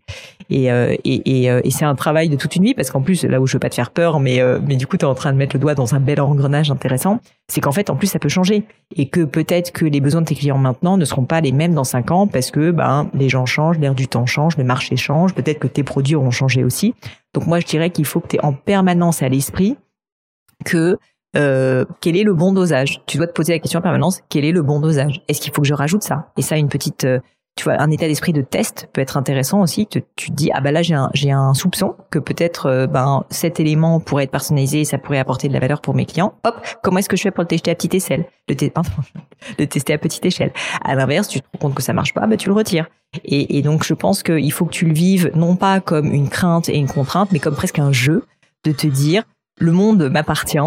Et, 0.50 0.70
euh, 0.70 0.94
et, 1.04 1.44
et, 1.44 1.50
euh, 1.50 1.62
et 1.64 1.70
c'est 1.70 1.86
un 1.86 1.94
travail 1.94 2.28
de 2.28 2.36
toute 2.36 2.54
une 2.56 2.64
vie 2.64 2.74
parce 2.74 2.90
qu'en 2.90 3.00
plus, 3.00 3.24
là 3.24 3.40
où 3.40 3.46
je 3.46 3.54
veux 3.54 3.58
pas 3.58 3.70
te 3.70 3.74
faire 3.74 3.90
peur, 3.90 4.20
mais, 4.20 4.42
euh, 4.42 4.58
mais 4.62 4.76
du 4.76 4.86
coup, 4.86 4.98
tu 4.98 5.06
es 5.06 5.08
en 5.08 5.14
train 5.14 5.32
de 5.32 5.38
mettre 5.38 5.56
le 5.56 5.60
doigt 5.60 5.74
dans 5.74 5.94
un 5.94 6.00
bel 6.00 6.20
engrenage 6.20 6.70
intéressant, 6.70 7.20
c'est 7.48 7.62
qu'en 7.62 7.72
fait, 7.72 7.88
en 7.88 7.96
plus, 7.96 8.08
ça 8.08 8.18
peut 8.18 8.28
changer 8.28 8.64
et 8.94 9.08
que 9.08 9.24
peut-être 9.24 9.72
que 9.72 9.86
les 9.86 10.02
besoins 10.02 10.20
de 10.20 10.26
tes 10.26 10.34
clients 10.34 10.58
maintenant 10.58 10.98
ne 10.98 11.04
seront 11.06 11.24
pas 11.24 11.40
les 11.40 11.52
mêmes 11.52 11.72
dans 11.72 11.84
cinq 11.84 12.10
ans 12.10 12.26
parce 12.26 12.50
que 12.50 12.70
ben, 12.70 13.08
les 13.14 13.30
gens 13.30 13.46
changent, 13.46 13.78
l'air 13.78 13.94
du 13.94 14.08
temps 14.08 14.26
change, 14.26 14.58
le 14.58 14.64
marché 14.64 14.96
change, 14.98 15.32
peut-être 15.32 15.58
que 15.58 15.68
tes 15.68 15.84
produits 15.84 16.16
auront 16.16 16.30
changé 16.30 16.64
aussi. 16.64 16.94
Donc 17.32 17.46
moi, 17.46 17.60
je 17.60 17.66
dirais 17.66 17.88
qu'il 17.88 18.04
faut 18.04 18.20
que 18.20 18.28
tu 18.28 18.36
aies 18.36 18.44
en 18.44 18.52
permanence 18.52 19.22
à 19.22 19.30
l'esprit 19.30 19.78
que 20.66 20.98
euh, 21.36 21.84
quel 22.00 22.16
est 22.16 22.24
le 22.24 22.34
bon 22.34 22.52
dosage? 22.52 23.00
Tu 23.06 23.18
dois 23.18 23.26
te 23.26 23.32
poser 23.32 23.52
la 23.52 23.58
question 23.58 23.78
en 23.78 23.82
permanence, 23.82 24.20
quel 24.28 24.44
est 24.44 24.52
le 24.52 24.62
bon 24.62 24.80
dosage? 24.80 25.22
Est-ce 25.28 25.40
qu'il 25.40 25.52
faut 25.52 25.62
que 25.62 25.68
je 25.68 25.74
rajoute 25.74 26.02
ça? 26.02 26.28
Et 26.36 26.42
ça, 26.42 26.56
une 26.56 26.68
petite, 26.68 27.04
euh, 27.04 27.20
tu 27.56 27.64
vois, 27.64 27.80
un 27.80 27.90
état 27.90 28.06
d'esprit 28.06 28.32
de 28.32 28.42
test 28.42 28.88
peut 28.92 29.00
être 29.00 29.16
intéressant 29.16 29.60
aussi. 29.60 29.86
Tu, 29.86 30.02
tu 30.16 30.30
dis, 30.30 30.50
ah 30.52 30.60
bah 30.60 30.72
là, 30.72 30.82
j'ai 30.82 30.94
un, 30.94 31.10
j'ai 31.14 31.30
un 31.30 31.54
soupçon 31.54 31.94
que 32.10 32.18
peut-être 32.18 32.66
euh, 32.66 32.86
ben, 32.86 33.24
cet 33.30 33.60
élément 33.60 34.00
pourrait 34.00 34.24
être 34.24 34.30
personnalisé 34.30 34.80
et 34.80 34.84
ça 34.84 34.98
pourrait 34.98 35.18
apporter 35.18 35.48
de 35.48 35.52
la 35.52 35.60
valeur 35.60 35.80
pour 35.80 35.94
mes 35.94 36.06
clients. 36.06 36.34
Hop, 36.44 36.56
comment 36.82 36.98
est-ce 36.98 37.08
que 37.08 37.16
je 37.16 37.22
fais 37.22 37.30
pour 37.30 37.42
le 37.42 37.48
tester 37.48 37.70
à 37.70 37.74
petite 37.74 37.94
échelle? 37.94 38.26
Le, 38.48 38.54
le 39.58 39.66
tester 39.66 39.92
à 39.92 39.98
petite 39.98 40.24
échelle. 40.24 40.52
À 40.84 40.94
l'inverse, 40.94 41.28
tu 41.28 41.40
te 41.40 41.46
rends 41.52 41.58
compte 41.58 41.74
que 41.74 41.82
ça 41.82 41.92
marche 41.92 42.14
pas, 42.14 42.26
bah 42.26 42.36
tu 42.36 42.48
le 42.48 42.54
retires. 42.54 42.86
Et, 43.24 43.58
et 43.58 43.62
donc, 43.62 43.84
je 43.84 43.94
pense 43.94 44.22
qu'il 44.22 44.52
faut 44.52 44.64
que 44.64 44.72
tu 44.72 44.86
le 44.86 44.94
vives 44.94 45.30
non 45.34 45.56
pas 45.56 45.80
comme 45.80 46.12
une 46.12 46.28
crainte 46.28 46.68
et 46.68 46.76
une 46.76 46.88
contrainte, 46.88 47.30
mais 47.32 47.38
comme 47.38 47.54
presque 47.54 47.78
un 47.78 47.92
jeu 47.92 48.24
de 48.64 48.72
te 48.72 48.86
dire, 48.86 49.22
le 49.58 49.72
monde 49.72 50.10
m'appartient, 50.10 50.58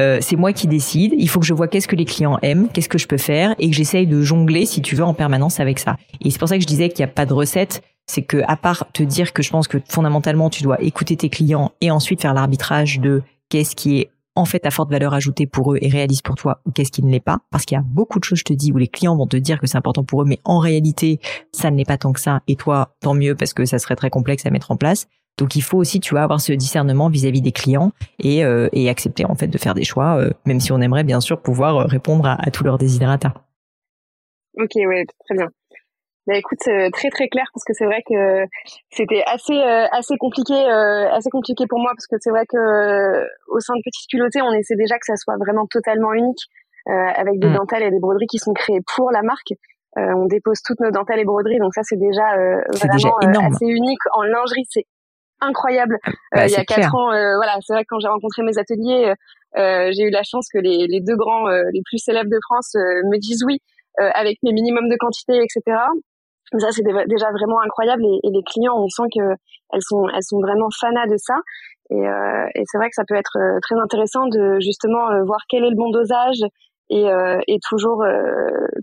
Euh, 0.00 0.18
c'est 0.22 0.36
moi 0.36 0.52
qui 0.52 0.66
décide. 0.66 1.12
Il 1.16 1.28
faut 1.28 1.40
que 1.40 1.46
je 1.46 1.52
vois 1.52 1.68
qu'est-ce 1.68 1.86
que 1.86 1.96
les 1.96 2.06
clients 2.06 2.38
aiment, 2.42 2.68
qu'est-ce 2.68 2.88
que 2.88 2.98
je 2.98 3.06
peux 3.06 3.18
faire, 3.18 3.54
et 3.58 3.68
que 3.68 3.76
j'essaye 3.76 4.06
de 4.06 4.22
jongler, 4.22 4.64
si 4.64 4.80
tu 4.80 4.96
veux, 4.96 5.04
en 5.04 5.14
permanence 5.14 5.60
avec 5.60 5.78
ça. 5.78 5.96
Et 6.22 6.30
c'est 6.30 6.38
pour 6.38 6.48
ça 6.48 6.56
que 6.56 6.62
je 6.62 6.66
disais 6.66 6.88
qu'il 6.88 7.04
n'y 7.04 7.10
a 7.10 7.14
pas 7.14 7.26
de 7.26 7.34
recette. 7.34 7.82
C'est 8.06 8.22
que 8.22 8.38
à 8.48 8.56
part 8.56 8.90
te 8.92 9.02
dire 9.02 9.32
que 9.32 9.42
je 9.42 9.50
pense 9.50 9.68
que 9.68 9.78
fondamentalement 9.88 10.50
tu 10.50 10.62
dois 10.62 10.80
écouter 10.82 11.16
tes 11.16 11.28
clients 11.28 11.72
et 11.80 11.90
ensuite 11.90 12.22
faire 12.22 12.34
l'arbitrage 12.34 12.98
de 12.98 13.22
qu'est-ce 13.50 13.76
qui 13.76 14.00
est 14.00 14.10
en 14.34 14.44
fait 14.44 14.64
à 14.66 14.70
forte 14.70 14.90
valeur 14.90 15.14
ajoutée 15.14 15.46
pour 15.46 15.74
eux 15.74 15.78
et 15.80 15.88
réaliste 15.88 16.24
pour 16.24 16.34
toi 16.34 16.60
ou 16.64 16.72
qu'est-ce 16.72 16.90
qui 16.90 17.04
ne 17.04 17.10
l'est 17.10 17.20
pas 17.20 17.38
parce 17.50 17.64
qu'il 17.64 17.76
y 17.76 17.78
a 17.78 17.84
beaucoup 17.84 18.18
de 18.18 18.24
choses 18.24 18.38
je 18.38 18.44
te 18.44 18.52
dis 18.52 18.72
où 18.72 18.78
les 18.78 18.88
clients 18.88 19.16
vont 19.16 19.26
te 19.26 19.36
dire 19.36 19.60
que 19.60 19.66
c'est 19.66 19.76
important 19.76 20.02
pour 20.02 20.22
eux 20.22 20.24
mais 20.24 20.40
en 20.44 20.58
réalité 20.58 21.20
ça 21.52 21.70
ne 21.70 21.76
l'est 21.76 21.84
pas 21.84 21.98
tant 21.98 22.12
que 22.12 22.20
ça 22.20 22.40
et 22.48 22.56
toi 22.56 22.94
tant 23.00 23.14
mieux 23.14 23.34
parce 23.34 23.52
que 23.52 23.64
ça 23.64 23.78
serait 23.78 23.96
très 23.96 24.10
complexe 24.10 24.46
à 24.46 24.50
mettre 24.50 24.70
en 24.70 24.76
place 24.76 25.06
donc 25.40 25.56
il 25.56 25.62
faut 25.62 25.78
aussi, 25.78 26.00
tu 26.00 26.14
vois, 26.14 26.22
avoir 26.22 26.40
ce 26.40 26.52
discernement 26.52 27.08
vis-à-vis 27.08 27.40
des 27.40 27.50
clients 27.50 27.92
et, 28.22 28.44
euh, 28.44 28.68
et 28.72 28.90
accepter 28.90 29.24
en 29.24 29.34
fait 29.34 29.48
de 29.48 29.56
faire 29.56 29.72
des 29.72 29.84
choix, 29.84 30.18
euh, 30.18 30.30
même 30.44 30.60
si 30.60 30.70
on 30.70 30.80
aimerait 30.82 31.02
bien 31.02 31.20
sûr 31.20 31.40
pouvoir 31.40 31.76
euh, 31.78 31.84
répondre 31.86 32.26
à, 32.26 32.50
tous 32.50 32.62
leurs 32.62 32.76
desiderata. 32.76 33.32
Ok, 34.58 34.72
ouais, 34.76 35.06
très 35.24 35.34
bien. 35.34 35.48
Bah 36.26 36.36
écoute, 36.36 36.58
très 36.92 37.08
très 37.08 37.28
clair 37.28 37.46
parce 37.54 37.64
que 37.64 37.72
c'est 37.72 37.86
vrai 37.86 38.02
que 38.06 38.44
c'était 38.90 39.22
assez 39.26 39.58
assez 39.90 40.16
compliqué 40.18 40.54
assez 40.54 41.30
compliqué 41.30 41.64
pour 41.66 41.80
moi 41.80 41.90
parce 41.96 42.06
que 42.06 42.16
c'est 42.20 42.30
vrai 42.30 42.44
que 42.46 43.24
au 43.48 43.58
sein 43.58 43.72
de 43.74 43.80
Petite 43.82 44.08
Culottée, 44.08 44.42
on 44.42 44.52
essaie 44.52 44.76
déjà 44.76 44.96
que 44.96 45.06
ça 45.06 45.16
soit 45.16 45.36
vraiment 45.38 45.66
totalement 45.66 46.12
unique 46.12 46.44
avec 46.86 47.40
des 47.40 47.48
mm. 47.48 47.54
dentelles 47.54 47.82
et 47.84 47.90
des 47.90 47.98
broderies 47.98 48.26
qui 48.26 48.38
sont 48.38 48.52
créées 48.52 48.82
pour 48.94 49.10
la 49.10 49.22
marque. 49.22 49.54
on 49.96 50.26
dépose 50.26 50.60
toutes 50.62 50.80
nos 50.80 50.90
dentelles 50.90 51.20
et 51.20 51.24
broderies, 51.24 51.58
donc 51.58 51.74
ça 51.74 51.82
c'est 51.82 51.98
déjà 51.98 52.36
vraiment 52.36 53.48
assez 53.48 53.66
unique. 53.66 54.02
En 54.12 54.22
lingerie, 54.22 54.66
c'est 54.68 54.84
incroyable. 55.40 55.98
Bah, 56.32 56.42
euh, 56.42 56.46
il 56.46 56.52
y 56.52 56.56
a 56.56 56.64
quatre 56.64 56.94
ans, 56.94 57.12
euh, 57.12 57.36
voilà, 57.36 57.56
c'est 57.60 57.72
vrai 57.72 57.82
que 57.82 57.88
quand 57.88 58.00
j'ai 58.00 58.08
rencontré 58.08 58.42
mes 58.42 58.58
ateliers, 58.58 59.14
euh, 59.56 59.90
j'ai 59.92 60.04
eu 60.04 60.10
la 60.10 60.22
chance 60.22 60.46
que 60.52 60.58
les, 60.58 60.86
les 60.86 61.00
deux 61.00 61.16
grands 61.16 61.48
les 61.48 61.82
plus 61.84 61.98
célèbres 61.98 62.30
de 62.30 62.38
France 62.42 62.74
me 62.74 63.18
disent 63.18 63.44
oui 63.44 63.58
avec 63.98 64.38
mes 64.42 64.52
minimums 64.52 64.88
de 64.88 64.96
quantité, 64.96 65.36
etc. 65.36 65.76
Ça, 66.58 66.70
c'est 66.70 66.82
déjà 66.82 67.30
vraiment 67.30 67.60
incroyable 67.60 68.04
et, 68.04 68.26
et, 68.26 68.30
les 68.32 68.42
clients, 68.42 68.74
on 68.76 68.88
sent 68.88 69.08
que 69.14 69.22
elles 69.72 69.82
sont, 69.82 70.08
elles 70.08 70.22
sont 70.22 70.40
vraiment 70.40 70.68
fanas 70.80 71.06
de 71.06 71.16
ça. 71.16 71.34
Et, 71.90 72.00
et 72.00 72.62
c'est 72.66 72.78
vrai 72.78 72.88
que 72.88 72.94
ça 72.94 73.04
peut 73.06 73.14
être 73.14 73.38
très 73.62 73.76
intéressant 73.82 74.26
de 74.26 74.58
justement 74.60 75.22
voir 75.24 75.40
quel 75.48 75.64
est 75.64 75.70
le 75.70 75.76
bon 75.76 75.90
dosage 75.90 76.40
et, 76.88 77.06
et 77.46 77.58
toujours, 77.68 78.04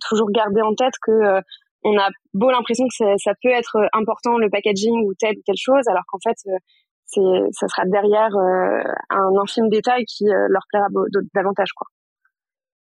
toujours 0.08 0.30
garder 0.32 0.62
en 0.62 0.76
tête 0.76 0.94
que 1.02 1.42
on 1.88 1.98
a 1.98 2.10
beau 2.34 2.52
l'impression 2.52 2.86
que 2.88 3.18
ça, 3.18 3.32
peut 3.42 3.50
être 3.50 3.78
important 3.94 4.38
le 4.38 4.50
packaging 4.50 5.06
ou 5.06 5.14
telle 5.18 5.38
ou 5.38 5.42
telle 5.46 5.58
chose, 5.58 5.88
alors 5.88 6.04
qu'en 6.08 6.20
fait 6.20 6.38
euh, 6.48 6.58
c'est 7.06 7.22
ça 7.52 7.68
sera 7.68 7.84
derrière 7.86 8.36
euh, 8.36 8.84
un 9.10 9.42
infime 9.42 9.70
détail 9.70 10.04
qui 10.06 10.26
euh, 10.28 10.48
leur 10.50 10.64
plaira 10.70 10.88
davantage 11.34 11.72
quoi. 11.76 11.88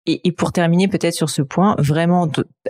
Et, 0.06 0.34
pour 0.34 0.52
terminer 0.52 0.90
peut-être 0.90 1.14
sur 1.14 1.30
ce 1.30 1.42
point, 1.42 1.76
vraiment 1.80 2.28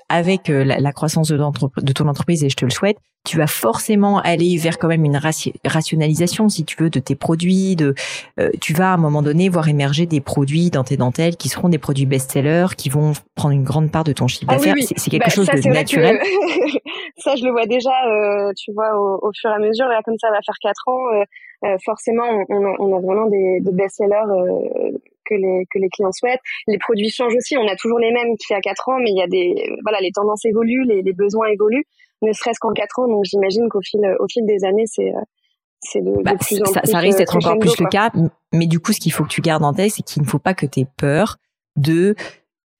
avec 0.08 0.52
euh, 0.52 0.63
la, 0.63 0.91
croissance 0.91 1.30
de, 1.30 1.38
de, 1.38 1.93
ton 1.93 2.08
entreprise, 2.08 2.43
et 2.43 2.50
je 2.50 2.56
te 2.56 2.63
le 2.63 2.69
souhaite, 2.69 2.98
tu 3.26 3.38
vas 3.38 3.48
forcément 3.48 4.19
aller 4.19 4.56
vers 4.58 4.78
quand 4.78 4.88
même 4.88 5.04
une 5.04 5.19
rationalisation, 5.65 6.48
si 6.48 6.63
tu 6.63 6.76
veux, 6.78 6.91
de 6.91 7.00
tes 7.00 7.15
produits. 7.15 7.76
De, 7.76 7.96
euh, 8.39 8.52
tu 8.62 8.74
vas 8.74 8.91
à 8.91 8.93
un 8.93 8.98
moment 8.98 9.24
donné 9.24 9.50
voir 9.50 9.67
émerger 9.67 10.06
des 10.06 10.22
produits 10.22 10.69
dans 10.69 10.84
tes 10.84 10.96
dentelles 10.96 11.36
qui 11.36 11.50
seront 11.50 11.69
des 11.69 11.80
produits 11.80 12.06
best-sellers, 12.06 12.76
qui 12.78 12.89
vont 12.89 13.13
prendre 13.34 13.56
une 13.56 13.63
grande 13.63 13.91
part 13.91 14.04
de 14.04 14.13
ton 14.13 14.28
chiffre 14.28 14.46
ah 14.50 14.58
d'affaires. 14.58 14.76
C'est 14.80 15.10
quelque 15.10 15.24
bah, 15.24 15.32
chose 15.32 15.48
de 15.48 15.69
naturel. 15.69 16.19
ça, 17.17 17.36
je 17.36 17.46
le 17.46 17.52
vois 17.52 17.65
déjà, 17.65 17.96
euh, 18.10 18.52
tu 18.56 18.72
vois, 18.74 18.91
au, 18.96 19.32
fur 19.36 19.50
et 19.50 19.54
à 19.54 19.60
mesure. 19.60 19.88
Là, 19.88 20.02
comme 20.06 20.17
ça 20.19 20.30
va 20.30 20.39
faire 20.46 20.58
quatre 20.62 20.88
ans, 20.88 21.02
forcément, 21.84 22.26
on 22.50 22.65
a, 22.65 22.76
on 22.78 22.96
a, 22.96 23.02
vraiment 23.02 23.26
des, 23.28 23.60
des 23.62 23.72
best-sellers 23.72 24.91
que 25.26 25.36
les 25.36 25.66
que 25.72 25.80
les 25.80 25.90
clients 25.90 26.12
souhaitent. 26.12 26.42
Les 26.68 26.78
produits 26.78 27.10
changent 27.10 27.36
aussi. 27.36 27.58
On 27.58 27.68
a 27.68 27.76
toujours 27.76 28.00
les 28.00 28.12
mêmes 28.12 28.36
qui 28.38 28.48
fait 28.48 28.56
à 28.56 28.62
quatre 28.62 28.90
ans, 28.90 28.98
mais 29.00 29.12
il 29.12 29.18
y 29.18 29.22
a 29.22 29.28
des 29.28 29.70
voilà, 29.84 30.00
les 30.02 30.12
tendances 30.12 30.46
évoluent, 30.46 30.86
les, 30.86 31.02
les 31.02 31.14
besoins 31.14 31.48
évoluent, 31.48 31.86
ne 32.22 32.32
serait-ce 32.34 32.60
qu'en 32.60 32.74
quatre 32.74 33.00
ans. 33.00 33.08
Donc 33.08 33.24
j'imagine 33.26 33.68
qu'au 33.70 33.82
fil 33.82 34.02
au 34.20 34.28
fil 34.28 34.46
des 34.46 34.64
années, 34.64 34.86
c'est 34.88 35.12
c'est 35.86 36.02
de, 36.02 36.12
bah, 36.24 36.36
plus 36.40 36.62
en 36.62 36.66
ça, 36.66 36.82
plus. 36.82 36.92
Ça 36.92 37.00
risque 37.00 37.18
d'être 37.18 37.36
encore 37.36 37.60
plus 37.60 37.78
le 37.80 37.88
cas, 37.88 38.12
mais 38.54 38.68
du 38.68 38.80
coup, 38.80 38.94
ce 38.94 39.00
qu'il 39.00 39.12
faut 39.12 39.24
que 39.24 39.30
tu 39.30 39.42
gardes 39.42 39.64
en 39.64 39.74
tête, 39.74 39.92
c'est 39.92 40.02
qu'il 40.02 40.22
ne 40.22 40.28
faut 40.28 40.40
pas 40.40 40.54
que 40.54 40.66
tu 40.66 40.82
aies 40.82 40.88
peur 40.98 41.38
de 41.76 42.16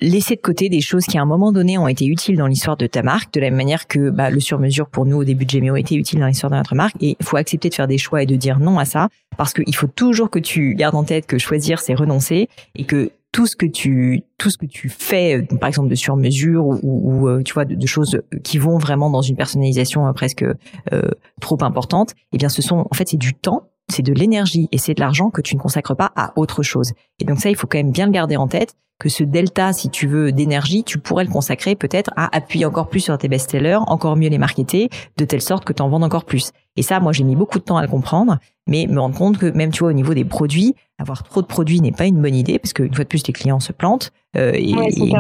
laisser 0.04 0.36
de 0.36 0.42
côté 0.42 0.70
des 0.70 0.82
choses 0.82 1.06
qui 1.06 1.18
à 1.18 1.22
un 1.22 1.26
moment 1.26 1.52
donné 1.52 1.78
ont 1.78 1.88
été 1.88 2.06
utiles 2.06 2.38
dans 2.38 2.48
l'histoire 2.48 2.78
de 2.78 2.88
ta 2.88 3.02
marque, 3.02 3.34
de 3.34 3.40
la 3.40 3.50
même 3.50 3.58
manière 3.58 3.88
que 3.88 4.10
bah, 4.10 4.30
le 4.30 4.40
sur-mesure 4.40 4.90
pour 4.90 5.06
nous 5.06 5.18
au 5.18 5.24
début 5.24 5.46
de 5.46 5.50
Gemio 5.50 5.76
été 5.76 5.96
utile 5.96 6.20
dans 6.20 6.28
l'histoire 6.28 6.52
de 6.52 6.58
notre 6.58 6.76
marque. 6.76 6.96
Et 7.02 7.16
il 7.20 7.26
faut 7.26 7.38
accepter 7.38 7.70
de 7.70 7.74
faire 7.74 7.88
des 7.88 7.98
choix 7.98 8.22
et 8.22 8.26
de 8.26 8.36
dire 8.36 8.60
non 8.60 8.80
à 8.80 8.86
ça, 8.86 9.08
parce 9.38 9.54
qu'il 9.54 9.76
faut 9.76 9.88
toujours 9.88 10.30
que 10.30 10.40
tu 10.40 10.76
gardes 10.76 10.96
en 10.96 11.04
tête 11.04 11.26
que 11.26 11.38
choisir 11.38 11.80
c'est 11.80 11.94
renoncer 11.94 12.50
et 12.76 12.84
que 12.84 13.12
tout 13.32 13.48
ce 13.48 13.56
que 13.56 13.66
tu 13.66 14.24
tout 14.38 14.50
ce 14.50 14.58
que 14.58 14.66
tu 14.66 14.90
fais 14.90 15.38
euh, 15.38 15.58
par 15.58 15.68
exemple 15.68 15.90
de 15.90 15.96
sur-mesure 15.96 16.66
ou, 16.66 16.80
ou, 16.84 17.28
euh, 17.28 17.42
tu 17.42 17.54
vois 17.54 17.66
de, 17.66 17.88
choses 17.88 18.22
qui 18.44 18.60
vont 18.60 18.78
vraiment 18.78 19.10
dans 19.10 19.24
une 19.24 19.36
personnalisation 19.36 20.06
euh, 20.06 20.12
presque 20.12 20.46
trop 21.42 21.58
importante 21.64 22.14
eh 22.32 22.38
bien 22.38 22.48
ce 22.48 22.62
sont 22.62 22.86
en 22.90 22.94
fait 22.94 23.08
c'est 23.10 23.18
du 23.18 23.34
temps 23.34 23.64
c'est 23.90 24.04
de 24.04 24.14
l'énergie 24.14 24.70
et 24.72 24.78
c'est 24.78 24.94
de 24.94 25.00
l'argent 25.00 25.32
que 25.32 25.42
tu 25.42 25.56
ne 25.56 25.62
consacres 25.62 25.96
pas 25.96 26.12
à 26.16 26.34
autre 26.36 26.62
chose 26.62 26.92
et 27.20 27.26
donc 27.26 27.40
ça 27.40 27.50
il 27.50 27.56
faut 27.56 27.66
quand 27.66 27.80
même 27.80 27.92
bien 27.92 28.06
le 28.06 28.12
garder 28.12 28.38
en 28.38 28.48
tête 28.48 28.76
que 29.04 29.10
ce 29.10 29.26
delta, 29.26 29.74
si 29.74 29.90
tu 29.90 30.08
veux, 30.08 30.32
d'énergie, 30.32 30.86
tu 30.86 30.98
pourrais 30.98 31.26
le 31.26 31.30
consacrer 31.30 31.76
peut-être 31.76 32.12
à 32.16 32.34
appuyer 32.34 32.64
encore 32.64 32.88
plus 32.88 33.02
sur 33.02 33.18
tes 33.18 33.28
best-sellers, 33.28 33.80
encore 33.88 34.16
mieux 34.16 34.30
les 34.30 34.38
marketer, 34.38 34.90
de 35.18 35.26
telle 35.26 35.42
sorte 35.42 35.66
que 35.66 35.74
tu 35.74 35.82
en 35.82 35.90
vendes 35.90 36.06
encore 36.06 36.24
plus. 36.24 36.52
Et 36.78 36.84
ça, 36.84 37.02
moi, 37.02 37.12
j'ai 37.12 37.26
mis 37.26 37.36
beaucoup 37.36 37.60
de 37.60 37.66
temps 37.66 37.76
à 37.76 37.82
le 37.82 37.90
comprendre, 37.90 38.38
mais 38.66 38.88
me 38.88 39.00
rendre 39.00 39.18
compte 39.18 39.38
que 39.38 39.46
même, 39.48 39.72
tu 39.72 39.80
vois, 39.80 39.90
au 39.90 39.94
niveau 39.94 40.14
des 40.14 40.24
produits, 40.24 40.74
avoir 40.98 41.24
trop 41.24 41.42
de 41.42 41.48
produits 41.48 41.82
n'est 41.82 41.92
pas 41.92 42.06
une 42.06 42.22
bonne 42.22 42.34
idée, 42.34 42.60
parce 42.60 42.74
qu'une 42.74 42.94
fois 42.94 43.04
de 43.04 43.10
plus, 43.10 43.28
les 43.28 43.34
clients 43.34 43.60
se 43.60 43.74
plantent 43.74 44.12
euh, 44.38 44.54
et, 44.56 44.74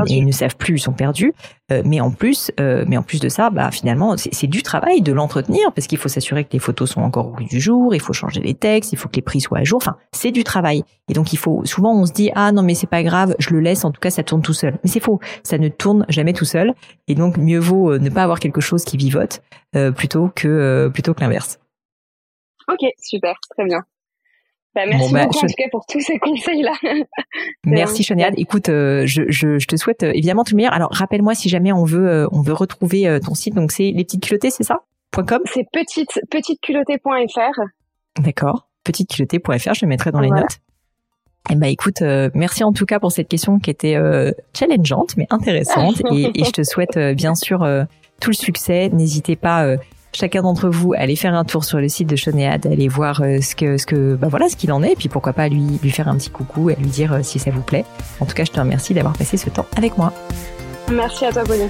ils 0.07 0.25
ne 0.25 0.31
savent 0.31 0.55
plus, 0.55 0.75
ils 0.75 0.79
sont 0.79 0.93
perdus. 0.93 1.33
Euh, 1.71 1.81
mais 1.85 1.99
en 1.99 2.11
plus, 2.11 2.51
euh, 2.59 2.85
mais 2.87 2.97
en 2.97 3.03
plus 3.03 3.19
de 3.19 3.29
ça, 3.29 3.49
bah 3.49 3.69
finalement, 3.71 4.15
c'est 4.17 4.47
du 4.47 4.63
travail 4.63 5.01
de 5.01 5.11
l'entretenir, 5.11 5.71
parce 5.73 5.87
qu'il 5.87 5.97
faut 5.97 6.09
s'assurer 6.09 6.43
que 6.45 6.53
les 6.53 6.59
photos 6.59 6.91
sont 6.91 7.01
encore 7.01 7.27
au 7.27 7.31
goût 7.31 7.43
du 7.43 7.59
jour, 7.59 7.93
il 7.93 8.01
faut 8.01 8.13
changer 8.13 8.41
les 8.41 8.53
textes, 8.53 8.93
il 8.93 8.97
faut 8.97 9.09
que 9.09 9.15
les 9.15 9.21
prix 9.21 9.41
soient 9.41 9.59
à 9.59 9.63
jour. 9.63 9.77
Enfin, 9.77 9.97
c'est 10.11 10.31
du 10.31 10.43
travail. 10.43 10.83
Et 11.09 11.13
donc, 11.13 11.33
il 11.33 11.37
faut 11.37 11.61
souvent, 11.65 11.93
on 11.93 12.05
se 12.05 12.13
dit 12.13 12.31
ah 12.35 12.51
non 12.51 12.63
mais 12.63 12.75
c'est 12.75 12.87
pas 12.87 13.03
grave, 13.03 13.35
je 13.39 13.51
le 13.51 13.59
laisse. 13.59 13.72
En 13.83 13.91
tout 13.91 13.99
cas, 13.99 14.09
ça 14.09 14.23
tourne 14.23 14.41
tout 14.41 14.53
seul. 14.53 14.79
Mais 14.83 14.89
c'est 14.89 14.99
faux, 14.99 15.19
ça 15.43 15.57
ne 15.57 15.67
tourne 15.69 16.05
jamais 16.09 16.33
tout 16.33 16.45
seul. 16.45 16.73
Et 17.07 17.15
donc, 17.15 17.37
mieux 17.37 17.59
vaut 17.59 17.97
ne 17.97 18.09
pas 18.09 18.23
avoir 18.23 18.39
quelque 18.39 18.61
chose 18.61 18.83
qui 18.85 18.97
vivote 18.97 19.41
plutôt 19.95 20.29
que 20.35 20.89
plutôt 20.93 21.13
que 21.13 21.21
l'inverse. 21.21 21.59
Ok, 22.67 22.87
super, 23.01 23.35
très 23.49 23.65
bien. 23.65 23.79
Bah, 24.75 24.85
merci 24.87 25.13
bah, 25.13 25.25
beaucoup 25.25 25.37
en 25.37 25.41
tout 25.41 25.53
cas 25.55 25.69
pour 25.71 25.85
tous 25.85 25.99
ces 25.99 26.17
conseils-là. 26.17 26.73
merci 27.65 28.03
Choniade. 28.03 28.33
Écoute, 28.37 28.69
euh, 28.69 29.05
je, 29.05 29.23
je, 29.27 29.59
je, 29.59 29.67
te 29.67 29.75
souhaite 29.75 30.01
euh, 30.01 30.11
évidemment 30.15 30.43
tout 30.43 30.53
le 30.53 30.57
meilleur. 30.57 30.73
Alors 30.73 30.89
rappelle-moi 30.91 31.35
si 31.35 31.47
jamais 31.47 31.71
on 31.71 31.83
veut 31.83 32.07
euh, 32.07 32.27
on 32.31 32.41
veut 32.41 32.53
retrouver 32.53 33.19
ton 33.23 33.35
site. 33.35 33.53
Donc 33.53 33.71
c'est 33.71 33.91
les 33.91 34.03
petites 34.03 34.23
culottées, 34.23 34.49
c'est 34.49 34.63
ça 34.63 34.79
.com? 35.11 35.41
C'est 35.45 35.67
petite 35.71 36.19
petiteculottée.fr. 36.31 37.61
D'accord. 38.19 38.67
Petiteculottée.fr, 38.83 39.73
je 39.75 39.85
le 39.85 39.87
mettrai 39.87 40.11
dans 40.11 40.19
les 40.19 40.29
notes. 40.29 40.59
Eh 41.49 41.55
ben 41.55 41.67
écoute, 41.67 42.01
merci 42.33 42.63
en 42.63 42.71
tout 42.71 42.85
cas 42.85 42.99
pour 42.99 43.11
cette 43.11 43.27
question 43.27 43.59
qui 43.59 43.69
était 43.69 43.97
challengeante 44.53 45.17
mais 45.17 45.27
intéressante 45.29 46.01
et, 46.11 46.31
et, 46.39 46.43
je 46.45 46.51
te 46.51 46.63
souhaite 46.63 46.97
bien 47.15 47.35
sûr 47.35 47.67
tout 48.21 48.29
le 48.29 48.35
succès. 48.35 48.89
N'hésitez 48.93 49.35
pas 49.35 49.75
chacun 50.15 50.41
d'entre 50.41 50.69
vous 50.69 50.93
allez 50.95 51.15
faire 51.15 51.33
un 51.33 51.43
tour 51.43 51.63
sur 51.63 51.79
le 51.79 51.89
site 51.89 52.07
de 52.07 52.15
Shonéad, 52.15 52.65
allez 52.65 52.87
voir 52.87 53.21
euh, 53.21 53.41
ce 53.41 53.55
que 53.55 53.77
ce 53.77 53.85
que 53.85 54.15
bah 54.15 54.27
voilà 54.29 54.49
ce 54.49 54.55
qu'il 54.55 54.71
en 54.71 54.83
est, 54.83 54.93
et 54.93 54.95
puis 54.95 55.09
pourquoi 55.09 55.33
pas 55.33 55.47
lui 55.49 55.79
lui 55.81 55.91
faire 55.91 56.07
un 56.07 56.15
petit 56.15 56.29
coucou 56.29 56.69
et 56.69 56.75
lui 56.75 56.87
dire 56.87 57.13
euh, 57.13 57.19
si 57.23 57.39
ça 57.39 57.51
vous 57.51 57.61
plaît. 57.61 57.85
En 58.19 58.25
tout 58.25 58.35
cas, 58.35 58.45
je 58.45 58.51
te 58.51 58.59
remercie 58.59 58.93
d'avoir 58.93 59.17
passé 59.17 59.37
ce 59.37 59.49
temps 59.49 59.65
avec 59.75 59.97
moi. 59.97 60.13
Merci 60.91 61.25
à 61.25 61.31
toi, 61.31 61.43
Pauline. 61.43 61.69